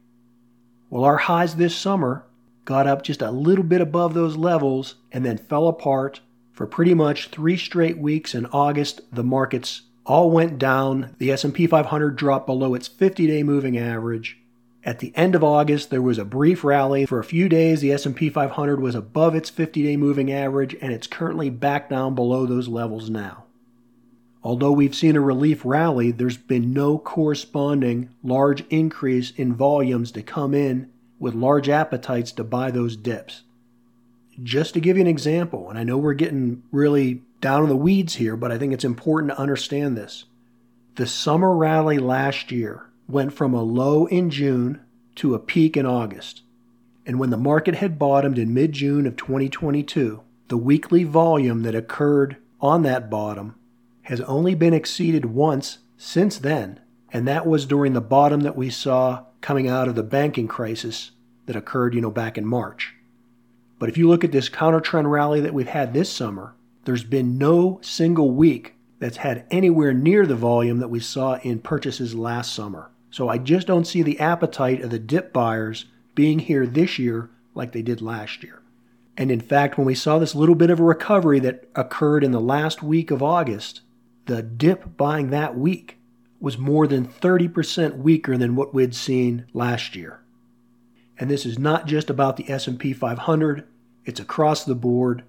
Well, 0.89 1.03
our 1.03 1.17
highs 1.17 1.55
this 1.55 1.75
summer 1.75 2.25
got 2.65 2.87
up 2.87 3.03
just 3.03 3.21
a 3.21 3.31
little 3.31 3.63
bit 3.63 3.81
above 3.81 4.13
those 4.13 4.37
levels, 4.37 4.95
and 5.11 5.25
then 5.25 5.37
fell 5.37 5.67
apart. 5.67 6.21
For 6.51 6.67
pretty 6.67 6.93
much 6.93 7.29
three 7.29 7.57
straight 7.57 7.97
weeks 7.97 8.35
in 8.35 8.45
August, 8.47 9.01
the 9.11 9.23
markets 9.23 9.81
all 10.05 10.29
went 10.29 10.59
down. 10.59 11.15
The 11.17 11.31
S&P 11.31 11.67
500 11.67 12.15
dropped 12.15 12.45
below 12.45 12.75
its 12.75 12.87
50-day 12.87 13.43
moving 13.43 13.77
average. 13.77 14.37
At 14.85 14.99
the 14.99 15.13
end 15.15 15.33
of 15.33 15.43
August, 15.43 15.89
there 15.89 16.01
was 16.01 16.17
a 16.17 16.25
brief 16.25 16.63
rally. 16.63 17.05
For 17.05 17.19
a 17.19 17.23
few 17.23 17.47
days, 17.47 17.79
the 17.79 17.93
S&P 17.93 18.29
500 18.29 18.81
was 18.81 18.95
above 18.95 19.33
its 19.33 19.49
50-day 19.49 19.95
moving 19.95 20.29
average, 20.29 20.75
and 20.81 20.91
it's 20.91 21.07
currently 21.07 21.49
back 21.49 21.89
down 21.89 22.15
below 22.15 22.45
those 22.45 22.67
levels 22.67 23.09
now. 23.09 23.45
Although 24.43 24.73
we've 24.73 24.95
seen 24.95 25.15
a 25.15 25.21
relief 25.21 25.63
rally, 25.63 26.11
there's 26.11 26.35
been 26.35 26.73
no 26.73 26.97
corresponding 26.97 28.09
large 28.23 28.65
increase 28.67 29.31
in 29.31 29.55
volumes 29.55 30.11
to 30.11 30.21
come 30.21 30.53
in 30.53 30.91
with 31.17 31.33
large 31.33 31.69
appetites 31.69 32.33
to 32.33 32.43
buy 32.43 32.69
those 32.69 32.97
dips. 32.97 33.43
Just 34.41 34.73
to 34.73 34.81
give 34.81 34.97
you 34.97 35.01
an 35.01 35.07
example, 35.07 35.69
and 35.69 35.79
I 35.79 35.83
know 35.83 35.97
we're 35.97 36.13
getting 36.13 36.63
really 36.71 37.21
down 37.39 37.63
in 37.63 37.69
the 37.69 37.77
weeds 37.77 38.15
here, 38.15 38.35
but 38.35 38.51
I 38.51 38.57
think 38.57 38.73
it's 38.73 38.83
important 38.83 39.31
to 39.31 39.39
understand 39.39 39.95
this. 39.95 40.25
The 40.95 41.07
summer 41.07 41.55
rally 41.55 41.99
last 41.99 42.51
year 42.51 42.89
went 43.07 43.33
from 43.33 43.53
a 43.53 43.63
low 43.63 44.05
in 44.05 44.29
June 44.29 44.79
to 45.15 45.35
a 45.35 45.39
peak 45.39 45.77
in 45.77 45.85
August. 45.85 46.41
And 47.05 47.19
when 47.19 47.29
the 47.29 47.37
market 47.37 47.75
had 47.75 47.99
bottomed 47.99 48.37
in 48.37 48.53
mid 48.53 48.71
June 48.71 49.05
of 49.05 49.15
2022, 49.15 50.21
the 50.47 50.57
weekly 50.57 51.03
volume 51.03 51.63
that 51.63 51.75
occurred 51.75 52.37
on 52.61 52.83
that 52.83 53.09
bottom 53.09 53.55
has 54.03 54.21
only 54.21 54.55
been 54.55 54.73
exceeded 54.73 55.25
once 55.25 55.79
since 55.97 56.37
then, 56.37 56.79
and 57.11 57.27
that 57.27 57.45
was 57.45 57.65
during 57.65 57.93
the 57.93 58.01
bottom 58.01 58.41
that 58.41 58.55
we 58.55 58.69
saw 58.69 59.25
coming 59.41 59.67
out 59.67 59.87
of 59.87 59.95
the 59.95 60.03
banking 60.03 60.47
crisis 60.47 61.11
that 61.45 61.55
occurred, 61.55 61.93
you 61.93 62.01
know, 62.01 62.11
back 62.11 62.37
in 62.37 62.45
March. 62.45 62.95
But 63.79 63.89
if 63.89 63.97
you 63.97 64.07
look 64.07 64.23
at 64.23 64.31
this 64.31 64.49
counter 64.49 64.79
trend 64.79 65.11
rally 65.11 65.41
that 65.41 65.53
we've 65.53 65.67
had 65.67 65.93
this 65.93 66.09
summer, 66.09 66.55
there's 66.85 67.03
been 67.03 67.37
no 67.37 67.79
single 67.81 68.31
week 68.31 68.75
that's 68.99 69.17
had 69.17 69.45
anywhere 69.51 69.93
near 69.93 70.25
the 70.25 70.35
volume 70.35 70.79
that 70.79 70.87
we 70.87 70.99
saw 70.99 71.35
in 71.39 71.59
purchases 71.59 72.15
last 72.15 72.53
summer. 72.53 72.89
So 73.13 73.29
I 73.29 73.37
just 73.37 73.67
don't 73.67 73.85
see 73.85 74.01
the 74.01 74.19
appetite 74.19 74.81
of 74.81 74.89
the 74.89 74.97
dip 74.97 75.31
buyers 75.31 75.85
being 76.15 76.39
here 76.39 76.65
this 76.65 76.97
year 76.97 77.29
like 77.53 77.71
they 77.71 77.83
did 77.83 78.01
last 78.01 78.41
year. 78.41 78.63
And 79.15 79.29
in 79.29 79.39
fact, 79.39 79.77
when 79.77 79.85
we 79.85 79.93
saw 79.93 80.17
this 80.17 80.33
little 80.33 80.55
bit 80.55 80.71
of 80.71 80.79
a 80.79 80.83
recovery 80.83 81.39
that 81.41 81.69
occurred 81.75 82.23
in 82.23 82.31
the 82.31 82.41
last 82.41 82.81
week 82.81 83.11
of 83.11 83.21
August, 83.21 83.81
the 84.25 84.41
dip 84.41 84.97
buying 84.97 85.29
that 85.29 85.55
week 85.55 85.99
was 86.39 86.57
more 86.57 86.87
than 86.87 87.05
30% 87.05 87.97
weaker 87.97 88.35
than 88.35 88.55
what 88.55 88.73
we'd 88.73 88.95
seen 88.95 89.45
last 89.53 89.95
year. 89.95 90.21
And 91.19 91.29
this 91.29 91.45
is 91.45 91.59
not 91.59 91.85
just 91.85 92.09
about 92.09 92.37
the 92.37 92.49
S&P 92.49 92.93
500, 92.93 93.67
it's 94.05 94.19
across 94.19 94.65
the 94.65 94.73
board. 94.73 95.23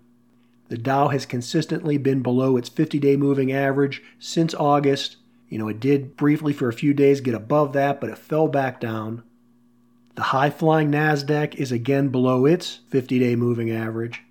The 0.68 0.78
Dow 0.78 1.08
has 1.08 1.26
consistently 1.26 1.98
been 1.98 2.22
below 2.22 2.56
its 2.56 2.70
50-day 2.70 3.18
moving 3.18 3.52
average 3.52 4.02
since 4.18 4.54
August. 4.54 5.18
You 5.54 5.60
know, 5.60 5.68
it 5.68 5.78
did 5.78 6.16
briefly 6.16 6.52
for 6.52 6.68
a 6.68 6.72
few 6.72 6.92
days 6.92 7.20
get 7.20 7.32
above 7.32 7.74
that, 7.74 8.00
but 8.00 8.10
it 8.10 8.18
fell 8.18 8.48
back 8.48 8.80
down. 8.80 9.22
The 10.16 10.22
high-flying 10.22 10.90
Nasdaq 10.90 11.54
is 11.54 11.70
again 11.70 12.08
below 12.08 12.44
its 12.44 12.80
50-day 12.90 13.36
moving 13.36 13.70
average. 13.70 14.24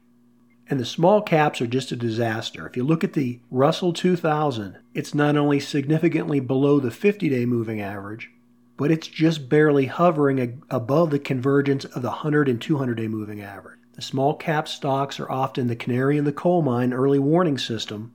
And 0.70 0.82
the 0.82 0.86
small 0.86 1.22
caps 1.22 1.62
are 1.62 1.66
just 1.66 1.94
a 1.94 1.96
disaster. 1.96 2.68
If 2.68 2.76
you 2.76 2.84
look 2.84 3.06
at 3.06 3.14
the 3.14 3.40
Russell 3.50 3.94
2000, 3.94 4.80
it's 4.94 5.14
not 5.14 5.38
only 5.38 5.62
significantly 5.62 6.42
below 6.42 6.82
the 6.82 6.92
50 6.92 7.30
day 7.30 7.46
moving 7.46 7.80
average, 7.80 8.30
but 8.76 8.92
it's 8.92 9.08
just 9.08 9.48
barely 9.48 9.86
hovering 9.86 10.62
above 10.70 11.10
the 11.10 11.20
convergence 11.20 11.86
of 11.86 12.02
the 12.02 12.10
100 12.10 12.50
and 12.50 12.62
200 12.62 12.96
day 12.96 13.08
moving 13.08 13.40
average. 13.40 13.80
The 13.94 14.02
small 14.02 14.34
cap 14.36 14.68
stocks 14.68 15.22
are 15.22 15.32
often 15.32 15.68
the 15.68 15.78
canary 15.78 16.18
in 16.18 16.26
the 16.26 16.34
coal 16.34 16.62
mine 16.62 16.92
early 16.92 17.20
warning 17.20 17.58
system. 17.58 18.14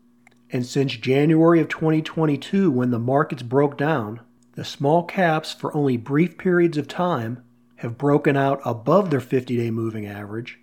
And 0.50 0.64
since 0.64 0.96
January 0.96 1.60
of 1.60 1.68
2022, 1.68 2.70
when 2.70 2.90
the 2.90 2.98
markets 2.98 3.42
broke 3.42 3.76
down, 3.76 4.20
the 4.54 4.64
small 4.64 5.04
caps, 5.04 5.52
for 5.52 5.74
only 5.76 5.96
brief 5.96 6.38
periods 6.38 6.78
of 6.78 6.88
time, 6.88 7.42
have 7.76 7.98
broken 7.98 8.36
out 8.36 8.60
above 8.64 9.10
their 9.10 9.20
50 9.20 9.56
day 9.56 9.70
moving 9.70 10.06
average 10.06 10.58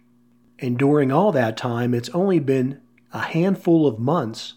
and 0.60 0.78
during 0.78 1.12
all 1.12 1.32
that 1.32 1.58
time, 1.58 1.94
it's 1.94 2.10
only 2.10 2.40
been 2.40 2.82
a 3.14 3.20
handful 3.20 3.86
of 3.88 4.00
months 4.00 4.56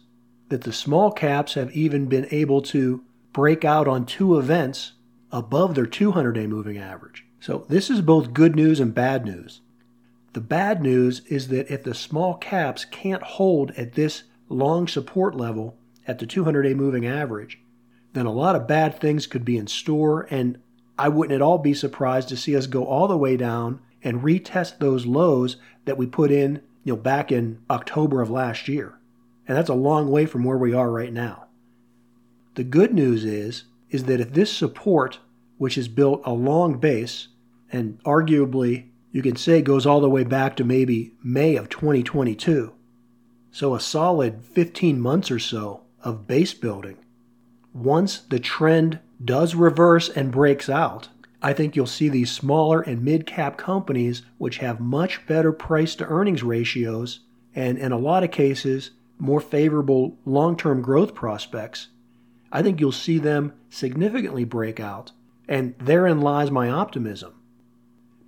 that 0.48 0.62
the 0.62 0.72
small 0.72 1.10
caps 1.10 1.54
have 1.54 1.72
even 1.72 2.06
been 2.06 2.26
able 2.30 2.62
to 2.62 3.02
break 3.32 3.64
out 3.64 3.88
on 3.88 4.06
two 4.06 4.38
events 4.38 4.92
above 5.30 5.74
their 5.74 5.86
200 5.86 6.32
day 6.32 6.46
moving 6.46 6.78
average. 6.78 7.24
So, 7.40 7.66
this 7.68 7.90
is 7.90 8.00
both 8.00 8.32
good 8.32 8.56
news 8.56 8.80
and 8.80 8.94
bad 8.94 9.24
news. 9.24 9.60
The 10.32 10.40
bad 10.40 10.82
news 10.82 11.20
is 11.26 11.48
that 11.48 11.72
if 11.72 11.84
the 11.84 11.94
small 11.94 12.34
caps 12.34 12.84
can't 12.84 13.22
hold 13.22 13.70
at 13.72 13.94
this 13.94 14.24
long 14.48 14.88
support 14.88 15.34
level 15.34 15.76
at 16.06 16.18
the 16.18 16.26
200 16.26 16.62
day 16.62 16.74
moving 16.74 17.06
average, 17.06 17.60
then 18.12 18.26
a 18.26 18.32
lot 18.32 18.56
of 18.56 18.66
bad 18.66 18.98
things 18.98 19.26
could 19.26 19.44
be 19.44 19.56
in 19.56 19.66
store, 19.66 20.26
and 20.30 20.58
I 20.98 21.08
wouldn't 21.08 21.34
at 21.34 21.42
all 21.42 21.58
be 21.58 21.74
surprised 21.74 22.28
to 22.30 22.36
see 22.36 22.56
us 22.56 22.66
go 22.66 22.84
all 22.84 23.06
the 23.06 23.16
way 23.16 23.36
down 23.36 23.80
and 24.02 24.22
retest 24.22 24.78
those 24.78 25.06
lows 25.06 25.56
that 25.84 25.98
we 25.98 26.06
put 26.06 26.30
in, 26.30 26.62
you 26.84 26.94
know, 26.94 26.96
back 26.96 27.30
in 27.30 27.60
October 27.70 28.22
of 28.22 28.30
last 28.30 28.68
year. 28.68 28.98
And 29.46 29.56
that's 29.56 29.68
a 29.68 29.74
long 29.74 30.10
way 30.10 30.26
from 30.26 30.44
where 30.44 30.58
we 30.58 30.72
are 30.72 30.90
right 30.90 31.12
now. 31.12 31.44
The 32.54 32.64
good 32.64 32.92
news 32.92 33.24
is 33.24 33.64
is 33.90 34.04
that 34.04 34.20
if 34.20 34.32
this 34.32 34.52
support, 34.52 35.18
which 35.56 35.78
is 35.78 35.88
built 35.88 36.20
a 36.24 36.32
long 36.32 36.78
base 36.78 37.28
and 37.72 38.02
arguably 38.04 38.88
you 39.10 39.22
can 39.22 39.36
say 39.36 39.62
goes 39.62 39.86
all 39.86 40.00
the 40.00 40.10
way 40.10 40.24
back 40.24 40.56
to 40.56 40.64
maybe 40.64 41.12
May 41.22 41.56
of 41.56 41.68
2022, 41.68 42.72
so 43.50 43.74
a 43.74 43.80
solid 43.80 44.44
15 44.44 45.00
months 45.00 45.30
or 45.30 45.38
so 45.38 45.82
of 46.02 46.26
base 46.26 46.54
building, 46.54 46.96
once 47.72 48.18
the 48.18 48.38
trend 48.38 49.00
does 49.24 49.54
reverse 49.54 50.08
and 50.08 50.30
breaks 50.30 50.68
out, 50.68 51.08
I 51.40 51.52
think 51.52 51.76
you'll 51.76 51.86
see 51.86 52.08
these 52.08 52.30
smaller 52.30 52.80
and 52.80 53.02
mid 53.02 53.26
cap 53.26 53.56
companies, 53.56 54.22
which 54.38 54.58
have 54.58 54.80
much 54.80 55.26
better 55.26 55.52
price 55.52 55.94
to 55.96 56.06
earnings 56.06 56.42
ratios 56.42 57.20
and, 57.54 57.78
in 57.78 57.92
a 57.92 57.98
lot 57.98 58.24
of 58.24 58.30
cases, 58.30 58.90
more 59.18 59.40
favorable 59.40 60.16
long 60.24 60.56
term 60.56 60.82
growth 60.82 61.14
prospects. 61.14 61.88
I 62.50 62.62
think 62.62 62.80
you'll 62.80 62.92
see 62.92 63.18
them 63.18 63.52
significantly 63.68 64.44
break 64.44 64.80
out. 64.80 65.12
And 65.48 65.74
therein 65.78 66.20
lies 66.20 66.50
my 66.50 66.68
optimism. 66.68 67.34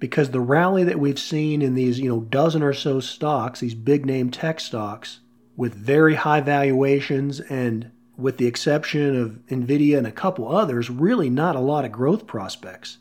Because 0.00 0.30
the 0.30 0.40
rally 0.40 0.82
that 0.82 0.98
we've 0.98 1.18
seen 1.18 1.62
in 1.62 1.74
these, 1.74 2.00
you 2.00 2.08
know, 2.08 2.20
dozen 2.22 2.62
or 2.62 2.72
so 2.72 2.98
stocks, 2.98 3.60
these 3.60 3.74
big 3.74 4.04
name 4.04 4.30
tech 4.30 4.58
stocks, 4.58 5.20
with 5.56 5.74
very 5.74 6.14
high 6.14 6.40
valuations 6.40 7.38
and 7.38 7.90
with 8.16 8.38
the 8.38 8.46
exception 8.46 9.14
of 9.14 9.38
Nvidia 9.48 9.98
and 9.98 10.06
a 10.06 10.12
couple 10.12 10.50
others, 10.50 10.90
really 10.90 11.30
not 11.30 11.54
a 11.54 11.60
lot 11.60 11.84
of 11.84 11.92
growth 11.92 12.26
prospects 12.26 12.98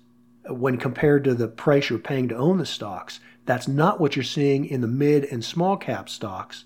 when 0.48 0.78
compared 0.78 1.24
to 1.24 1.34
the 1.34 1.48
price 1.48 1.90
you're 1.90 2.00
paying 2.00 2.28
to 2.28 2.36
own 2.36 2.58
the 2.58 2.66
stocks. 2.66 3.20
That's 3.46 3.68
not 3.68 4.00
what 4.00 4.16
you're 4.16 4.24
seeing 4.24 4.66
in 4.66 4.82
the 4.82 4.88
mid 4.88 5.26
and 5.26 5.44
small 5.44 5.78
cap 5.78 6.10
stocks. 6.10 6.66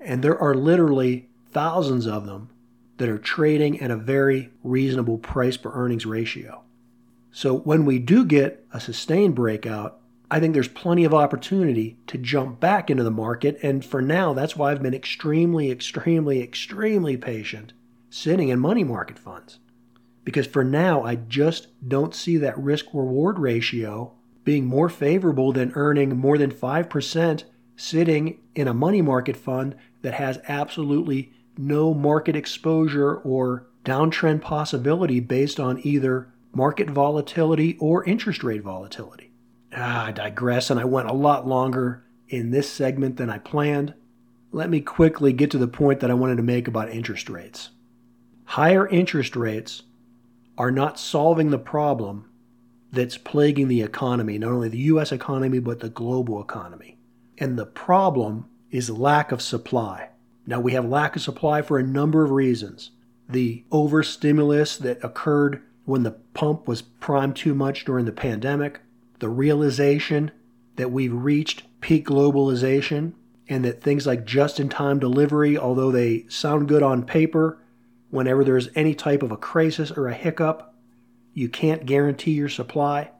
And 0.00 0.22
there 0.22 0.38
are 0.38 0.54
literally 0.54 1.28
thousands 1.50 2.06
of 2.06 2.26
them 2.26 2.50
that 2.98 3.08
are 3.08 3.18
trading 3.18 3.80
at 3.80 3.90
a 3.90 3.96
very 3.96 4.50
reasonable 4.62 5.18
price 5.18 5.56
per 5.56 5.72
earnings 5.72 6.06
ratio. 6.06 6.62
So 7.36 7.54
when 7.54 7.84
we 7.84 7.98
do 7.98 8.24
get 8.24 8.64
a 8.72 8.80
sustained 8.80 9.34
breakout, 9.34 10.00
I 10.30 10.40
think 10.40 10.54
there's 10.54 10.68
plenty 10.68 11.04
of 11.04 11.12
opportunity 11.12 11.98
to 12.06 12.16
jump 12.16 12.60
back 12.60 12.88
into 12.88 13.02
the 13.02 13.10
market. 13.10 13.58
And 13.62 13.84
for 13.84 14.00
now, 14.00 14.32
that's 14.32 14.56
why 14.56 14.70
I've 14.70 14.82
been 14.82 14.94
extremely, 14.94 15.70
extremely, 15.70 16.42
extremely 16.42 17.18
patient 17.18 17.74
sitting 18.08 18.48
in 18.48 18.58
money 18.58 18.84
market 18.84 19.18
funds. 19.18 19.58
Because 20.24 20.46
for 20.46 20.64
now, 20.64 21.02
I 21.02 21.16
just 21.16 21.66
don't 21.86 22.14
see 22.14 22.38
that 22.38 22.56
risk 22.56 22.86
reward 22.94 23.38
ratio 23.38 24.14
being 24.44 24.64
more 24.64 24.88
favorable 24.88 25.52
than 25.52 25.72
earning 25.74 26.16
more 26.16 26.38
than 26.38 26.50
5% 26.50 27.44
sitting 27.76 28.38
in 28.54 28.66
a 28.66 28.72
money 28.72 29.02
market 29.02 29.36
fund 29.36 29.74
that 30.00 30.14
has 30.14 30.40
absolutely 30.48 31.34
no 31.58 31.92
market 31.92 32.34
exposure 32.34 33.14
or 33.14 33.66
downtrend 33.84 34.40
possibility 34.40 35.20
based 35.20 35.60
on 35.60 35.78
either 35.84 36.28
market 36.52 36.88
volatility 36.90 37.76
or 37.78 38.04
interest 38.04 38.42
rate 38.42 38.62
volatility. 38.62 39.32
Ah, 39.74 40.06
I 40.06 40.12
digress, 40.12 40.70
and 40.70 40.80
I 40.80 40.84
went 40.84 41.08
a 41.08 41.14
lot 41.14 41.46
longer 41.46 42.04
in 42.28 42.50
this 42.50 42.70
segment 42.70 43.16
than 43.16 43.30
I 43.30 43.38
planned. 43.38 43.94
Let 44.52 44.70
me 44.70 44.80
quickly 44.80 45.32
get 45.32 45.50
to 45.50 45.58
the 45.58 45.68
point 45.68 46.00
that 46.00 46.10
I 46.10 46.14
wanted 46.14 46.36
to 46.36 46.42
make 46.42 46.66
about 46.66 46.90
interest 46.90 47.28
rates. 47.28 47.70
Higher 48.44 48.88
interest 48.88 49.36
rates 49.36 49.82
are 50.56 50.70
not 50.70 50.98
solving 50.98 51.50
the 51.50 51.58
problem 51.58 52.30
that's 52.92 53.18
plaguing 53.18 53.68
the 53.68 53.82
economy, 53.82 54.38
not 54.38 54.52
only 54.52 54.68
the 54.68 54.78
US 54.78 55.12
economy, 55.12 55.58
but 55.58 55.80
the 55.80 55.88
global 55.88 56.40
economy. 56.40 56.98
And 57.38 57.58
the 57.58 57.66
problem 57.66 58.46
is 58.70 58.88
lack 58.88 59.32
of 59.32 59.42
supply. 59.42 60.10
Now, 60.46 60.60
we 60.60 60.72
have 60.72 60.84
lack 60.84 61.16
of 61.16 61.22
supply 61.22 61.60
for 61.60 61.78
a 61.78 61.82
number 61.82 62.24
of 62.24 62.30
reasons. 62.30 62.92
The 63.28 63.64
overstimulus 63.72 64.76
that 64.78 65.02
occurred 65.04 65.62
when 65.86 66.02
the 66.02 66.10
pump 66.34 66.68
was 66.68 66.82
primed 66.82 67.36
too 67.36 67.54
much 67.54 67.84
during 67.84 68.04
the 68.04 68.12
pandemic, 68.12 68.80
the 69.20 69.28
realization 69.28 70.30
that 70.74 70.90
we've 70.90 71.14
reached 71.14 71.62
peak 71.80 72.06
globalization, 72.06 73.14
and 73.48 73.64
that 73.64 73.80
things 73.80 74.06
like 74.06 74.26
just 74.26 74.58
in 74.60 74.68
time 74.68 74.98
delivery, 74.98 75.56
although 75.56 75.92
they 75.92 76.26
sound 76.28 76.68
good 76.68 76.82
on 76.82 77.04
paper, 77.04 77.62
whenever 78.10 78.44
there's 78.44 78.68
any 78.74 78.94
type 78.94 79.22
of 79.22 79.30
a 79.30 79.36
crisis 79.36 79.90
or 79.92 80.08
a 80.08 80.14
hiccup, 80.14 80.74
you 81.32 81.48
can't 81.48 81.86
guarantee 81.86 82.32
your 82.32 82.48
supply. 82.48 83.10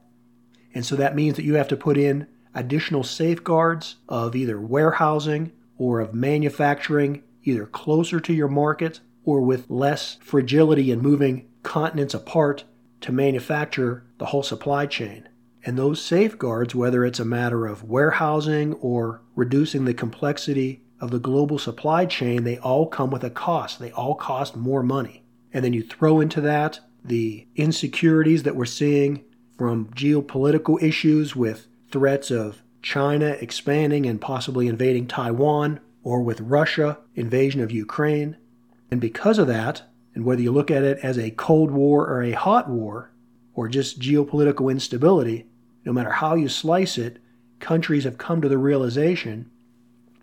And 0.73 0.85
so 0.85 0.95
that 0.97 1.15
means 1.15 1.37
that 1.37 1.45
you 1.45 1.55
have 1.55 1.69
to 1.69 1.77
put 1.77 1.97
in 1.97 2.27
additional 2.53 3.03
safeguards 3.03 3.95
of 4.09 4.35
either 4.35 4.59
warehousing 4.59 5.53
or 5.77 6.01
of 6.01 6.13
manufacturing 6.13 7.23
either 7.43 7.65
closer 7.65 8.19
to 8.19 8.33
your 8.33 8.49
market 8.49 8.99
or 9.23 9.41
with 9.41 9.69
less 9.69 10.17
fragility 10.21 10.91
in 10.91 11.01
moving 11.01 11.47
continents 11.67 12.13
apart 12.13 12.63
to 13.01 13.11
manufacture 13.11 14.05
the 14.19 14.27
whole 14.27 14.41
supply 14.41 14.85
chain. 14.85 15.27
And 15.65 15.77
those 15.77 16.01
safeguards, 16.01 16.73
whether 16.73 17.03
it's 17.03 17.19
a 17.19 17.25
matter 17.25 17.67
of 17.67 17.83
warehousing 17.83 18.73
or 18.75 19.21
reducing 19.35 19.83
the 19.83 19.93
complexity 19.93 20.81
of 21.01 21.11
the 21.11 21.19
global 21.19 21.59
supply 21.59 22.05
chain, 22.05 22.45
they 22.45 22.57
all 22.57 22.87
come 22.87 23.11
with 23.11 23.23
a 23.25 23.29
cost. 23.29 23.79
They 23.79 23.91
all 23.91 24.15
cost 24.15 24.55
more 24.55 24.81
money. 24.81 25.25
And 25.53 25.65
then 25.65 25.73
you 25.73 25.83
throw 25.83 26.21
into 26.21 26.39
that 26.41 26.79
the 27.03 27.45
insecurities 27.57 28.43
that 28.43 28.55
we're 28.55 28.65
seeing 28.65 29.25
from 29.57 29.89
geopolitical 29.89 30.81
issues 30.81 31.35
with 31.35 31.67
threats 31.91 32.31
of 32.31 32.63
China 32.81 33.35
expanding 33.41 34.05
and 34.05 34.21
possibly 34.21 34.67
invading 34.67 35.07
Taiwan, 35.07 35.81
or 36.01 36.21
with 36.21 36.39
Russia 36.39 36.99
invasion 37.15 37.59
of 37.59 37.71
Ukraine. 37.71 38.37
And 38.89 39.01
because 39.01 39.37
of 39.37 39.47
that, 39.47 39.81
and 40.17 40.25
whether 40.25 40.41
you 40.41 40.51
look 40.51 40.71
at 40.71 40.83
it 40.83 40.97
as 41.03 41.19
a 41.19 41.29
Cold 41.29 41.69
War 41.69 42.07
or 42.07 42.23
a 42.23 42.31
hot 42.31 42.67
war, 42.67 43.11
or 43.53 43.67
just 43.67 43.99
geopolitical 43.99 44.71
instability, 44.71 45.45
no 45.85 45.93
matter 45.93 46.09
how 46.09 46.33
you 46.33 46.49
slice 46.49 46.97
it, 46.97 47.19
countries 47.59 48.03
have 48.03 48.17
come 48.17 48.41
to 48.41 48.49
the 48.49 48.57
realization 48.57 49.51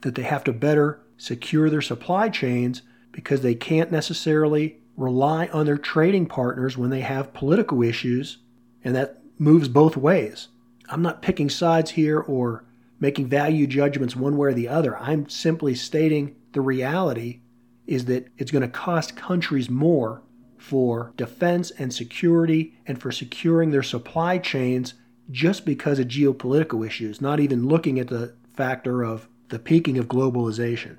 that 0.01 0.17
they 0.17 0.25
have 0.25 0.43
to 0.43 0.53
better 0.53 1.01
secure 1.17 1.71
their 1.71 1.81
supply 1.81 2.29
chains 2.29 2.83
because 3.13 3.43
they 3.43 3.55
can't 3.55 3.93
necessarily 3.93 4.81
rely 4.97 5.47
on 5.53 5.65
their 5.65 5.79
trading 5.79 6.27
partners 6.27 6.77
when 6.77 6.91
they 6.91 7.03
have 7.03 7.33
political 7.33 7.81
issues, 7.81 8.39
and 8.83 8.97
that 8.97 9.21
moves 9.39 9.69
both 9.69 9.97
ways. 9.97 10.49
I'm 10.89 11.03
not 11.03 11.23
picking 11.23 11.49
sides 11.49 11.93
here 11.93 12.19
or 12.19 12.65
making 12.99 13.29
value 13.29 13.69
judgments 13.69 14.17
one 14.17 14.37
way 14.37 14.49
or 14.49 14.55
the 14.55 14.67
other. 14.67 14.99
I'm 14.99 15.29
simply 15.29 15.77
stating 15.77 16.35
the 16.51 16.63
reality 16.63 17.43
is 17.87 18.07
that 18.07 18.29
it's 18.39 18.51
going 18.51 18.63
to 18.63 18.69
cost 18.69 19.17
countries 19.17 19.69
more 19.69 20.23
for 20.57 21.13
defense 21.17 21.71
and 21.73 21.93
security 21.93 22.79
and 22.87 23.01
for 23.01 23.13
securing 23.13 23.71
their 23.71 23.83
supply 23.83 24.39
chains 24.39 24.95
just 25.31 25.65
because 25.65 25.99
of 25.99 26.09
geopolitical 26.09 26.87
issues, 26.87 27.21
not 27.21 27.41
even 27.41 27.67
looking 27.67 27.99
at 27.99 28.09
the 28.09 28.35
factor 28.55 29.03
of 29.03 29.29
the 29.49 29.59
peaking 29.59 29.99
of 29.99 30.09
globalization. 30.09 30.97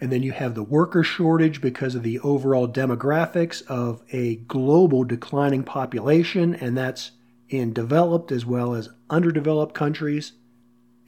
And 0.00 0.12
then 0.12 0.22
you 0.22 0.32
have 0.32 0.54
the 0.54 0.62
worker 0.62 1.02
shortage 1.02 1.60
because 1.60 1.94
of 1.94 2.04
the 2.04 2.20
overall 2.20 2.68
demographics 2.68 3.66
of 3.66 4.02
a 4.12 4.36
global 4.36 5.02
declining 5.02 5.64
population, 5.64 6.54
and 6.54 6.76
that's 6.76 7.12
in 7.48 7.72
developed 7.72 8.30
as 8.30 8.46
well 8.46 8.74
as 8.74 8.90
underdeveloped 9.10 9.74
countries. 9.74 10.32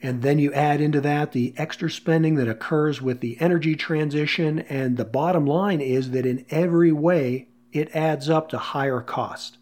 And 0.03 0.23
then 0.23 0.39
you 0.39 0.51
add 0.53 0.81
into 0.81 0.99
that 1.01 1.31
the 1.31 1.53
extra 1.57 1.89
spending 1.89 2.35
that 2.35 2.47
occurs 2.47 3.01
with 3.01 3.19
the 3.19 3.39
energy 3.39 3.75
transition. 3.75 4.59
And 4.59 4.97
the 4.97 5.05
bottom 5.05 5.45
line 5.45 5.79
is 5.79 6.11
that 6.11 6.25
in 6.25 6.45
every 6.49 6.91
way, 6.91 7.49
it 7.71 7.95
adds 7.95 8.29
up 8.29 8.49
to 8.49 8.57
higher 8.57 9.01
cost. 9.01 9.57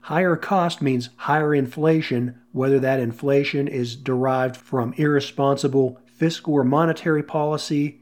Higher 0.00 0.36
cost 0.36 0.82
means 0.82 1.10
higher 1.16 1.54
inflation, 1.54 2.40
whether 2.52 2.80
that 2.80 2.98
inflation 2.98 3.68
is 3.68 3.94
derived 3.94 4.56
from 4.56 4.94
irresponsible 4.96 6.00
fiscal 6.06 6.54
or 6.54 6.64
monetary 6.64 7.22
policy. 7.22 8.00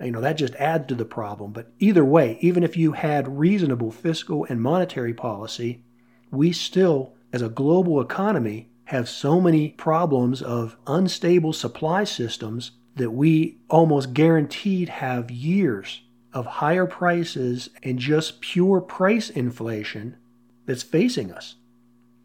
You 0.00 0.12
know, 0.12 0.20
that 0.20 0.38
just 0.38 0.54
adds 0.54 0.86
to 0.88 0.94
the 0.94 1.04
problem. 1.04 1.52
But 1.52 1.72
either 1.78 2.04
way, 2.04 2.38
even 2.40 2.62
if 2.62 2.76
you 2.76 2.92
had 2.92 3.38
reasonable 3.38 3.90
fiscal 3.90 4.46
and 4.48 4.60
monetary 4.60 5.12
policy, 5.12 5.84
we 6.30 6.52
still, 6.52 7.14
as 7.32 7.42
a 7.42 7.48
global 7.48 8.00
economy, 8.00 8.70
have 8.86 9.08
so 9.08 9.40
many 9.40 9.70
problems 9.70 10.42
of 10.42 10.76
unstable 10.86 11.52
supply 11.52 12.04
systems 12.04 12.72
that 12.96 13.10
we 13.10 13.58
almost 13.70 14.12
guaranteed 14.12 14.88
have 14.88 15.30
years 15.30 16.02
of 16.32 16.46
higher 16.46 16.86
prices 16.86 17.70
and 17.82 17.98
just 17.98 18.40
pure 18.40 18.80
price 18.80 19.30
inflation 19.30 20.16
that's 20.66 20.82
facing 20.82 21.30
us. 21.32 21.56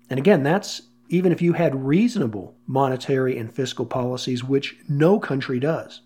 And 0.09 0.19
again, 0.19 0.43
that's 0.43 0.83
even 1.09 1.31
if 1.31 1.41
you 1.41 1.53
had 1.53 1.85
reasonable 1.85 2.55
monetary 2.65 3.37
and 3.37 3.53
fiscal 3.53 3.85
policies, 3.85 4.43
which 4.43 4.77
no 4.87 5.19
country 5.19 5.59
does. 5.59 6.01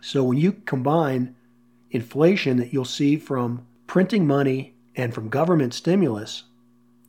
So 0.00 0.24
when 0.24 0.38
you 0.38 0.52
combine 0.52 1.34
inflation 1.90 2.56
that 2.58 2.72
you'll 2.72 2.84
see 2.84 3.16
from 3.16 3.66
printing 3.86 4.26
money 4.26 4.74
and 4.94 5.12
from 5.14 5.28
government 5.28 5.74
stimulus 5.74 6.44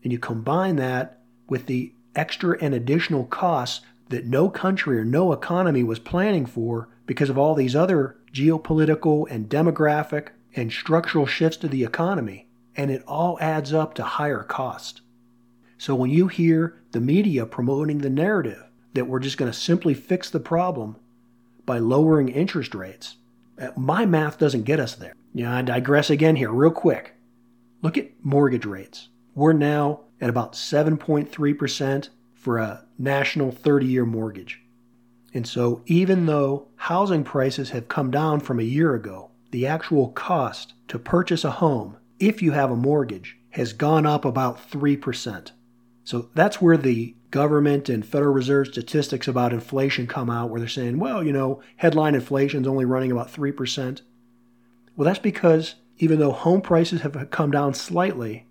and 0.03 0.11
you 0.11 0.19
combine 0.19 0.75
that 0.77 1.21
with 1.49 1.65
the 1.65 1.93
extra 2.17 2.57
and 2.59 2.73
additional 2.73 3.25
costs 3.25 3.85
that 4.09 4.25
no 4.25 4.49
country 4.49 4.97
or 4.97 5.05
no 5.05 5.31
economy 5.31 5.83
was 5.83 5.99
planning 5.99 6.45
for 6.45 6.89
because 7.05 7.29
of 7.29 7.37
all 7.37 7.55
these 7.55 7.75
other 7.75 8.17
geopolitical 8.33 9.25
and 9.29 9.49
demographic 9.49 10.29
and 10.55 10.71
structural 10.71 11.25
shifts 11.25 11.57
to 11.57 11.67
the 11.67 11.83
economy, 11.83 12.47
and 12.75 12.89
it 12.91 13.03
all 13.07 13.37
adds 13.39 13.73
up 13.73 13.93
to 13.93 14.03
higher 14.03 14.43
cost. 14.43 15.01
So 15.77 15.93
when 15.95 16.09
you 16.09 16.27
hear 16.27 16.81
the 16.91 16.99
media 16.99 17.45
promoting 17.45 17.99
the 17.99 18.09
narrative 18.09 18.63
that 18.93 19.05
we're 19.05 19.19
just 19.19 19.37
going 19.37 19.51
to 19.51 19.57
simply 19.57 19.93
fix 19.93 20.29
the 20.29 20.39
problem 20.39 20.95
by 21.65 21.77
lowering 21.77 22.29
interest 22.29 22.73
rates, 22.73 23.17
uh, 23.59 23.69
my 23.75 24.05
math 24.05 24.37
doesn't 24.37 24.63
get 24.63 24.79
us 24.79 24.95
there. 24.95 25.13
Yeah, 25.33 25.55
I 25.55 25.61
digress 25.61 26.09
again 26.09 26.35
here, 26.35 26.51
real 26.51 26.71
quick. 26.71 27.13
Look 27.81 27.97
at 27.97 28.09
mortgage 28.23 28.65
rates. 28.65 29.09
We're 29.35 29.53
now 29.53 30.01
at 30.19 30.29
about 30.29 30.53
7.3% 30.53 32.09
for 32.33 32.57
a 32.57 32.85
national 32.97 33.51
30 33.51 33.85
year 33.85 34.05
mortgage. 34.05 34.61
And 35.33 35.47
so, 35.47 35.81
even 35.85 36.25
though 36.25 36.67
housing 36.75 37.23
prices 37.23 37.71
have 37.71 37.89
come 37.89 38.09
down 38.09 38.39
from 38.39 38.59
a 38.59 38.63
year 38.63 38.95
ago, 38.95 39.29
the 39.51 39.67
actual 39.67 40.09
cost 40.09 40.73
to 40.87 40.97
purchase 40.97 41.43
a 41.43 41.51
home, 41.51 41.97
if 42.19 42.41
you 42.41 42.53
have 42.53 42.71
a 42.71 42.75
mortgage, 42.75 43.37
has 43.51 43.73
gone 43.73 44.05
up 44.05 44.25
about 44.25 44.71
3%. 44.71 45.51
So, 46.03 46.29
that's 46.33 46.61
where 46.61 46.77
the 46.77 47.13
government 47.29 47.89
and 47.89 48.05
Federal 48.05 48.33
Reserve 48.33 48.67
statistics 48.67 49.27
about 49.27 49.53
inflation 49.53 50.07
come 50.07 50.29
out, 50.29 50.49
where 50.49 50.59
they're 50.59 50.69
saying, 50.69 50.97
well, 50.97 51.23
you 51.23 51.33
know, 51.33 51.61
headline 51.75 52.15
inflation 52.15 52.61
is 52.61 52.67
only 52.67 52.85
running 52.85 53.11
about 53.11 53.31
3%. 53.31 54.01
Well, 54.95 55.05
that's 55.05 55.19
because 55.19 55.75
even 55.99 56.19
though 56.19 56.31
home 56.31 56.61
prices 56.61 57.01
have 57.01 57.29
come 57.29 57.51
down 57.51 57.73
slightly, 57.73 58.46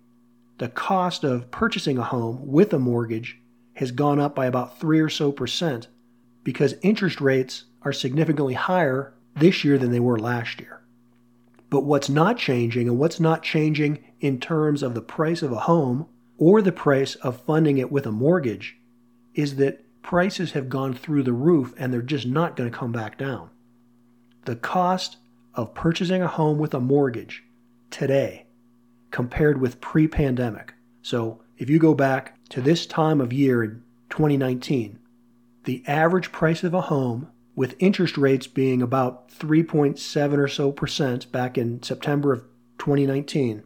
the 0.57 0.69
cost 0.69 1.23
of 1.23 1.51
purchasing 1.51 1.97
a 1.97 2.03
home 2.03 2.47
with 2.47 2.73
a 2.73 2.79
mortgage 2.79 3.39
has 3.73 3.91
gone 3.91 4.19
up 4.19 4.33
by 4.33 4.47
about 4.47 4.79
3 4.79 4.99
or 4.99 5.09
so 5.09 5.31
percent 5.31 5.87
because 6.43 6.75
interest 6.81 7.21
rates 7.21 7.65
are 7.83 7.93
significantly 7.93 8.55
higher 8.55 9.13
this 9.35 9.63
year 9.63 9.77
than 9.77 9.91
they 9.91 9.99
were 9.99 10.17
last 10.17 10.59
year. 10.59 10.81
But 11.69 11.83
what's 11.83 12.09
not 12.09 12.37
changing, 12.37 12.87
and 12.87 12.97
what's 12.97 13.19
not 13.19 13.43
changing 13.43 14.03
in 14.19 14.39
terms 14.39 14.81
of 14.81 14.95
the 14.95 15.01
price 15.01 15.41
of 15.41 15.51
a 15.51 15.59
home 15.59 16.07
or 16.37 16.61
the 16.61 16.71
price 16.71 17.15
of 17.15 17.41
funding 17.41 17.77
it 17.77 17.91
with 17.91 18.07
a 18.07 18.11
mortgage, 18.11 18.77
is 19.35 19.57
that 19.57 19.83
prices 20.01 20.53
have 20.53 20.69
gone 20.69 20.93
through 20.93 21.23
the 21.23 21.33
roof 21.33 21.73
and 21.77 21.93
they're 21.93 22.01
just 22.01 22.25
not 22.25 22.55
going 22.55 22.71
to 22.71 22.75
come 22.75 22.91
back 22.91 23.17
down. 23.17 23.49
The 24.45 24.55
cost 24.55 25.17
of 25.53 25.75
purchasing 25.75 26.21
a 26.21 26.27
home 26.27 26.57
with 26.57 26.73
a 26.73 26.79
mortgage 26.79 27.43
today 27.91 28.46
compared 29.17 29.59
with 29.59 29.81
pre 29.81 30.07
pandemic. 30.07 30.75
So 31.01 31.41
if 31.57 31.71
you 31.71 31.79
go 31.79 31.95
back 31.95 32.37
to 32.49 32.61
this 32.61 32.85
time 32.85 33.19
of 33.19 33.33
year 33.33 33.63
in 33.63 33.81
2019, 34.11 34.99
the 35.63 35.83
average 35.87 36.31
price 36.31 36.63
of 36.63 36.75
a 36.75 36.81
home 36.81 37.31
with 37.55 37.73
interest 37.79 38.15
rates 38.15 38.45
being 38.45 38.79
about 38.79 39.29
3.7 39.29 40.37
or 40.37 40.47
so 40.47 40.71
percent 40.71 41.31
back 41.31 41.57
in 41.57 41.81
September 41.81 42.31
of 42.31 42.43
2019. 42.77 43.63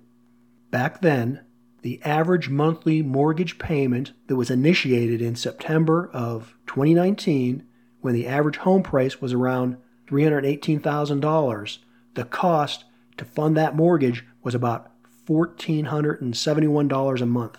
Back 0.69 1.01
then, 1.01 1.41
the 1.81 2.01
average 2.05 2.47
monthly 2.47 3.01
mortgage 3.01 3.59
payment 3.59 4.13
that 4.27 4.37
was 4.37 4.49
initiated 4.49 5.21
in 5.21 5.35
September 5.35 6.09
of 6.13 6.55
2019, 6.67 7.67
when 7.99 8.13
the 8.13 8.25
average 8.25 8.55
home 8.55 8.83
price 8.83 9.19
was 9.19 9.33
around 9.33 9.75
$318,000, 10.09 11.77
the 12.13 12.23
cost 12.23 12.85
to 13.17 13.25
fund 13.25 13.57
that 13.57 13.75
mortgage 13.75 14.25
was 14.43 14.55
about 14.55 14.90
$1,471 15.27 17.21
a 17.21 17.25
month. 17.25 17.57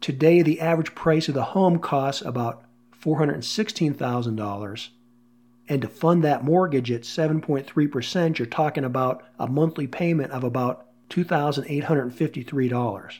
Today, 0.00 0.42
the 0.42 0.60
average 0.60 0.94
price 0.94 1.26
of 1.28 1.34
the 1.34 1.44
home 1.44 1.78
costs 1.78 2.22
about 2.22 2.64
$416,000. 3.02 4.88
And 5.68 5.82
to 5.82 5.88
fund 5.88 6.24
that 6.24 6.44
mortgage 6.44 6.90
at 6.90 7.02
7.3%, 7.02 8.38
you're 8.38 8.46
talking 8.46 8.84
about 8.84 9.22
a 9.38 9.46
monthly 9.46 9.86
payment 9.86 10.32
of 10.32 10.42
about 10.44 10.86
$2,853. 11.10 13.18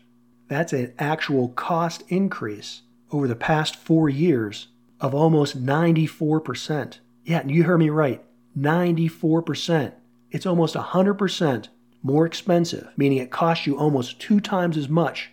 That's 0.48 0.72
an 0.72 0.94
actual 0.98 1.50
cost 1.50 2.02
increase 2.08 2.80
over 3.10 3.28
the 3.28 3.36
past 3.36 3.76
four 3.76 4.08
years 4.08 4.68
of 5.00 5.14
almost 5.14 5.64
94%. 5.64 6.98
Yeah, 7.24 7.46
you 7.46 7.62
heard 7.64 7.78
me 7.78 7.90
right 7.90 8.24
94%. 8.58 9.92
It's 10.30 10.46
almost 10.46 10.74
100% 10.74 11.68
more 12.02 12.26
expensive, 12.26 12.88
meaning 12.96 13.18
it 13.18 13.30
costs 13.30 13.66
you 13.66 13.76
almost 13.76 14.20
two 14.20 14.40
times 14.40 14.76
as 14.76 14.88
much 14.88 15.30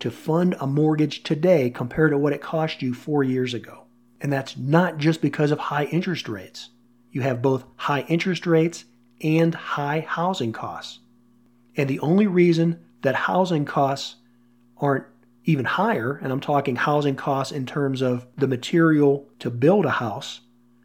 to 0.00 0.10
fund 0.10 0.56
a 0.60 0.66
mortgage 0.66 1.22
today 1.22 1.70
compared 1.70 2.10
to 2.10 2.18
what 2.18 2.32
it 2.32 2.40
cost 2.40 2.82
you 2.82 2.94
four 2.94 3.22
years 3.22 3.54
ago. 3.54 3.84
And 4.20 4.32
that's 4.32 4.56
not 4.56 4.98
just 4.98 5.20
because 5.22 5.50
of 5.50 5.58
high 5.58 5.84
interest 5.84 6.28
rates. 6.28 6.70
You 7.10 7.22
have 7.22 7.42
both 7.42 7.64
high 7.76 8.02
interest 8.02 8.46
rates 8.46 8.84
and 9.22 9.54
high 9.54 10.00
housing 10.06 10.52
costs. 10.52 11.00
And 11.76 11.88
the 11.88 12.00
only 12.00 12.26
reason 12.26 12.80
that 13.02 13.14
housing 13.14 13.64
costs 13.64 14.16
aren't 14.78 15.06
even 15.44 15.64
higher, 15.64 16.18
and 16.22 16.32
I'm 16.32 16.40
talking 16.40 16.76
housing 16.76 17.16
costs 17.16 17.52
in 17.52 17.66
terms 17.66 18.02
of 18.02 18.26
the 18.36 18.48
material 18.48 19.26
to 19.38 19.50
build 19.50 19.86
a 19.86 19.90
house 19.90 20.40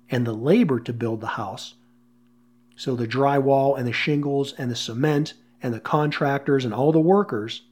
and 0.09 0.25
the 0.25 0.33
labor 0.33 0.79
to 0.79 0.93
build 0.93 1.21
the 1.21 1.27
house. 1.27 1.75
So 2.75 2.95
the 2.95 3.07
drywall 3.07 3.77
and 3.77 3.87
the 3.87 3.93
shingles 3.93 4.53
and 4.57 4.69
the 4.69 4.75
cement 4.75 5.33
and 5.61 5.73
the 5.73 5.79
contractors 5.79 6.65
and 6.65 6.73
all 6.73 6.91
the 6.91 6.99
workers, 6.99 7.63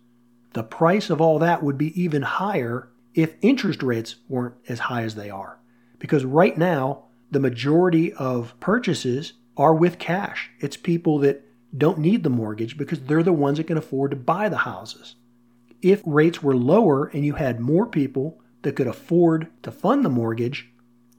the 0.54 0.64
price 0.64 1.10
of 1.10 1.20
all 1.20 1.40
that 1.40 1.64
would 1.64 1.78
be 1.78 2.00
even 2.02 2.22
higher 2.22 2.90
if 3.14 3.36
interest 3.42 3.84
rates 3.84 4.16
weren't 4.28 4.56
as 4.68 4.80
high 4.80 5.04
as 5.04 5.16
they 5.16 5.30
are. 5.30 5.60
Because 6.00 6.26
right 6.26 6.58
now, 6.58 7.04
the 7.32 7.40
majority 7.40 8.14
of 8.14 8.60
purchases 8.60 9.34
are 9.58 9.74
with 9.74 10.00
cash. 10.00 10.50
It's 10.60 10.78
people 10.78 11.20
that 11.20 11.46
don't 11.76 11.98
need 11.98 12.24
the 12.24 12.30
mortgage 12.30 12.78
because 12.78 13.02
they're 13.02 13.24
the 13.24 13.34
ones 13.34 13.58
that 13.58 13.68
can 13.68 13.78
afford 13.78 14.12
to 14.12 14.18
buy 14.18 14.50
the 14.50 14.58
houses. 14.58 15.16
If 15.82 16.02
rates 16.06 16.42
were 16.42 16.56
lower 16.56 17.08
and 17.08 17.26
you 17.26 17.34
had 17.34 17.60
more 17.60 17.86
people 17.86 18.40
that 18.62 18.76
could 18.76 18.88
afford 18.88 19.48
to 19.64 19.72
fund 19.72 20.06
the 20.06 20.10
mortgage, 20.10 20.70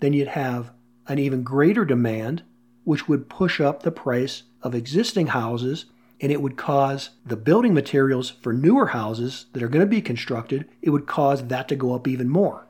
then 0.00 0.12
you'd 0.12 0.28
have 0.28 0.72
an 1.06 1.18
even 1.18 1.42
greater 1.42 1.84
demand, 1.84 2.42
which 2.84 3.08
would 3.08 3.28
push 3.28 3.60
up 3.60 3.82
the 3.82 3.90
price 3.90 4.44
of 4.62 4.74
existing 4.74 5.28
houses 5.28 5.86
and 6.20 6.30
it 6.30 6.40
would 6.40 6.56
cause 6.56 7.10
the 7.26 7.36
building 7.36 7.74
materials 7.74 8.30
for 8.30 8.52
newer 8.52 8.86
houses 8.86 9.46
that 9.52 9.62
are 9.62 9.68
going 9.68 9.84
to 9.84 9.90
be 9.90 10.00
constructed, 10.00 10.68
it 10.80 10.90
would 10.90 11.06
cause 11.06 11.48
that 11.48 11.68
to 11.68 11.76
go 11.76 11.94
up 11.94 12.06
even 12.06 12.28
more. 12.28 12.66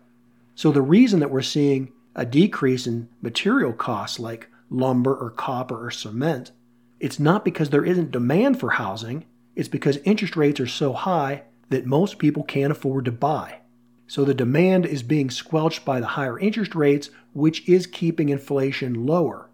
So 0.54 0.72
the 0.72 0.82
reason 0.82 1.20
that 1.20 1.30
we're 1.30 1.42
seeing 1.42 1.92
a 2.14 2.24
decrease 2.24 2.86
in 2.86 3.08
material 3.20 3.72
costs 3.72 4.18
like 4.18 4.48
lumber 4.70 5.14
or 5.14 5.30
copper 5.30 5.86
or 5.86 5.90
cement, 5.90 6.52
it's 7.00 7.18
not 7.18 7.44
because 7.44 7.70
there 7.70 7.84
isn't 7.84 8.12
demand 8.12 8.58
for 8.58 8.70
housing, 8.70 9.24
it's 9.56 9.68
because 9.68 9.98
interest 9.98 10.36
rates 10.36 10.60
are 10.60 10.66
so 10.66 10.92
high 10.92 11.42
that 11.70 11.86
most 11.86 12.18
people 12.18 12.42
can't 12.44 12.72
afford 12.72 13.04
to 13.04 13.12
buy. 13.12 13.58
So 14.06 14.24
the 14.24 14.34
demand 14.34 14.86
is 14.86 15.02
being 15.02 15.30
squelched 15.30 15.84
by 15.84 16.00
the 16.00 16.06
higher 16.06 16.38
interest 16.38 16.74
rates, 16.74 17.10
which 17.32 17.68
is 17.68 17.86
keeping 17.86 18.28
inflation 18.28 19.06
lower. 19.06 19.48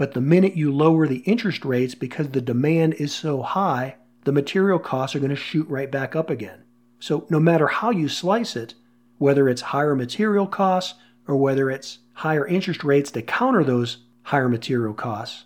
But 0.00 0.14
the 0.14 0.22
minute 0.22 0.56
you 0.56 0.72
lower 0.72 1.06
the 1.06 1.18
interest 1.26 1.62
rates 1.62 1.94
because 1.94 2.30
the 2.30 2.40
demand 2.40 2.94
is 2.94 3.14
so 3.14 3.42
high, 3.42 3.96
the 4.24 4.32
material 4.32 4.78
costs 4.78 5.14
are 5.14 5.18
going 5.18 5.28
to 5.28 5.36
shoot 5.36 5.68
right 5.68 5.90
back 5.90 6.16
up 6.16 6.30
again. 6.30 6.64
So 6.98 7.26
no 7.28 7.38
matter 7.38 7.66
how 7.66 7.90
you 7.90 8.08
slice 8.08 8.56
it, 8.56 8.72
whether 9.18 9.46
it's 9.46 9.60
higher 9.60 9.94
material 9.94 10.46
costs 10.46 10.94
or 11.28 11.36
whether 11.36 11.70
it's 11.70 11.98
higher 12.14 12.46
interest 12.46 12.82
rates 12.82 13.10
to 13.10 13.20
counter 13.20 13.62
those 13.62 13.98
higher 14.22 14.48
material 14.48 14.94
costs, 14.94 15.44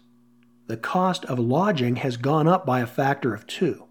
the 0.69 0.77
cost 0.77 1.25
of 1.25 1.41
lodging 1.41 1.97
has 1.97 2.17
gone 2.17 2.47
up 2.47 2.65
by 2.65 2.79
a 2.79 2.87
factor 2.87 3.35
of 3.35 3.49
two. 3.49 3.87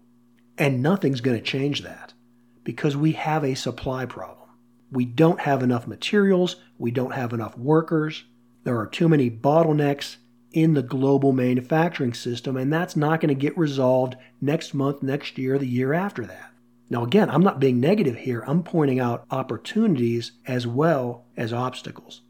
And 0.56 0.82
nothing's 0.82 1.20
going 1.20 1.36
to 1.36 1.44
change 1.44 1.82
that 1.82 2.14
because 2.62 2.96
we 2.96 3.12
have 3.12 3.44
a 3.44 3.54
supply 3.54 4.06
problem. 4.06 4.48
We 4.90 5.04
don't 5.04 5.40
have 5.40 5.62
enough 5.62 5.86
materials, 5.86 6.56
we 6.78 6.90
don't 6.90 7.12
have 7.12 7.34
enough 7.34 7.58
workers, 7.58 8.24
there 8.62 8.78
are 8.78 8.86
too 8.86 9.10
many 9.10 9.30
bottlenecks 9.30 10.16
in 10.54 10.74
the 10.74 10.82
global 10.82 11.32
manufacturing 11.32 12.14
system, 12.14 12.56
and 12.56 12.72
that's 12.72 12.96
not 12.96 13.20
going 13.20 13.28
to 13.28 13.34
get 13.34 13.58
resolved 13.58 14.16
next 14.40 14.72
month, 14.72 15.02
next 15.02 15.36
year, 15.36 15.58
the 15.58 15.66
year 15.66 15.92
after 15.92 16.24
that. 16.24 16.52
Now, 16.88 17.02
again, 17.02 17.28
I'm 17.28 17.42
not 17.42 17.60
being 17.60 17.80
negative 17.80 18.16
here. 18.16 18.44
I'm 18.46 18.62
pointing 18.62 19.00
out 19.00 19.24
opportunities 19.30 20.32
as 20.46 20.66
well 20.66 21.24
as 21.36 21.52
obstacles. 21.52 22.22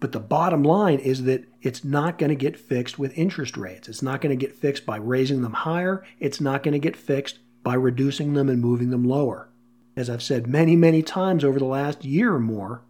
But 0.00 0.12
the 0.12 0.20
bottom 0.20 0.62
line 0.62 0.98
is 0.98 1.24
that 1.24 1.44
it's 1.62 1.84
not 1.84 2.18
going 2.18 2.30
to 2.30 2.36
get 2.36 2.58
fixed 2.58 2.98
with 2.98 3.16
interest 3.16 3.56
rates. 3.56 3.88
It's 3.88 4.02
not 4.02 4.20
going 4.20 4.36
to 4.36 4.46
get 4.46 4.56
fixed 4.56 4.84
by 4.84 4.96
raising 4.96 5.42
them 5.42 5.52
higher. 5.52 6.04
It's 6.18 6.40
not 6.40 6.62
going 6.62 6.72
to 6.72 6.78
get 6.78 6.96
fixed 6.96 7.38
by 7.62 7.74
reducing 7.74 8.34
them 8.34 8.48
and 8.48 8.60
moving 8.60 8.90
them 8.90 9.04
lower. 9.04 9.50
As 9.96 10.08
I've 10.08 10.22
said 10.22 10.46
many, 10.46 10.76
many 10.76 11.02
times 11.02 11.44
over 11.44 11.58
the 11.58 11.64
last 11.64 12.04
year 12.04 12.34
or 12.34 12.40
more, 12.40 12.82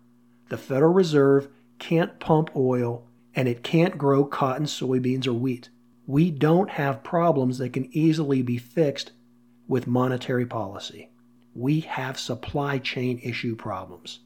the 0.51 0.59
Federal 0.59 0.92
Reserve 0.92 1.48
can't 1.79 2.20
pump 2.20 2.51
oil 2.55 3.08
and 3.38 3.46
it 3.46 3.62
can't 3.62 3.96
grow 3.96 4.24
cotton, 4.24 4.66
soybeans, 4.66 5.24
or 5.24 5.33
wheat. 5.33 5.68
We 6.09 6.29
don't 6.29 6.70
have 6.70 7.05
problems 7.05 7.59
that 7.59 7.72
can 7.72 7.88
easily 7.96 8.42
be 8.42 8.59
fixed 8.59 9.12
with 9.68 9.87
monetary 9.87 10.44
policy. 10.44 11.12
We 11.55 11.79
have 11.83 12.18
supply 12.18 12.79
chain 12.79 13.20
issue 13.22 13.55
problems. 13.55 14.18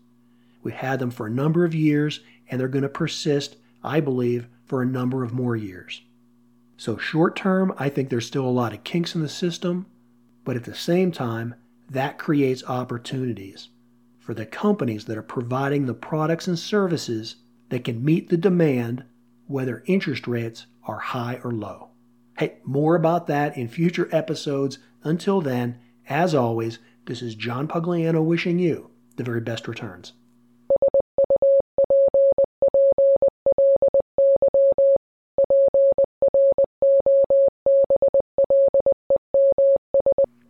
We've 0.62 0.72
had 0.72 0.98
them 0.98 1.10
for 1.10 1.26
a 1.26 1.30
number 1.30 1.66
of 1.66 1.74
years, 1.74 2.20
and 2.48 2.58
they're 2.58 2.68
going 2.68 2.84
to 2.84 2.88
persist, 2.88 3.56
I 3.84 4.00
believe, 4.00 4.48
for 4.64 4.80
a 4.80 4.86
number 4.86 5.22
of 5.22 5.34
more 5.34 5.56
years. 5.56 6.00
So, 6.78 6.96
short 6.96 7.36
term, 7.36 7.74
I 7.76 7.90
think 7.90 8.08
there's 8.08 8.26
still 8.26 8.46
a 8.46 8.48
lot 8.48 8.72
of 8.72 8.82
kinks 8.82 9.14
in 9.14 9.20
the 9.20 9.28
system, 9.28 9.84
but 10.42 10.56
at 10.56 10.64
the 10.64 10.74
same 10.74 11.12
time, 11.12 11.54
that 11.90 12.16
creates 12.16 12.64
opportunities 12.64 13.68
for 14.18 14.32
the 14.32 14.46
companies 14.46 15.04
that 15.04 15.18
are 15.18 15.22
providing 15.22 15.84
the 15.84 15.92
products 15.92 16.48
and 16.48 16.58
services 16.58 17.36
that 17.72 17.84
can 17.84 18.04
meet 18.04 18.28
the 18.28 18.36
demand 18.36 19.02
whether 19.46 19.82
interest 19.86 20.26
rates 20.26 20.66
are 20.84 20.98
high 20.98 21.40
or 21.42 21.50
low. 21.50 21.88
Hey, 22.36 22.58
more 22.64 22.94
about 22.94 23.28
that 23.28 23.56
in 23.56 23.66
future 23.66 24.10
episodes. 24.12 24.78
Until 25.02 25.40
then, 25.40 25.78
as 26.06 26.34
always, 26.34 26.80
this 27.06 27.22
is 27.22 27.34
John 27.34 27.66
Pugliano 27.66 28.22
wishing 28.22 28.58
you 28.58 28.90
the 29.16 29.24
very 29.24 29.40
best 29.40 29.66
returns. 29.66 30.12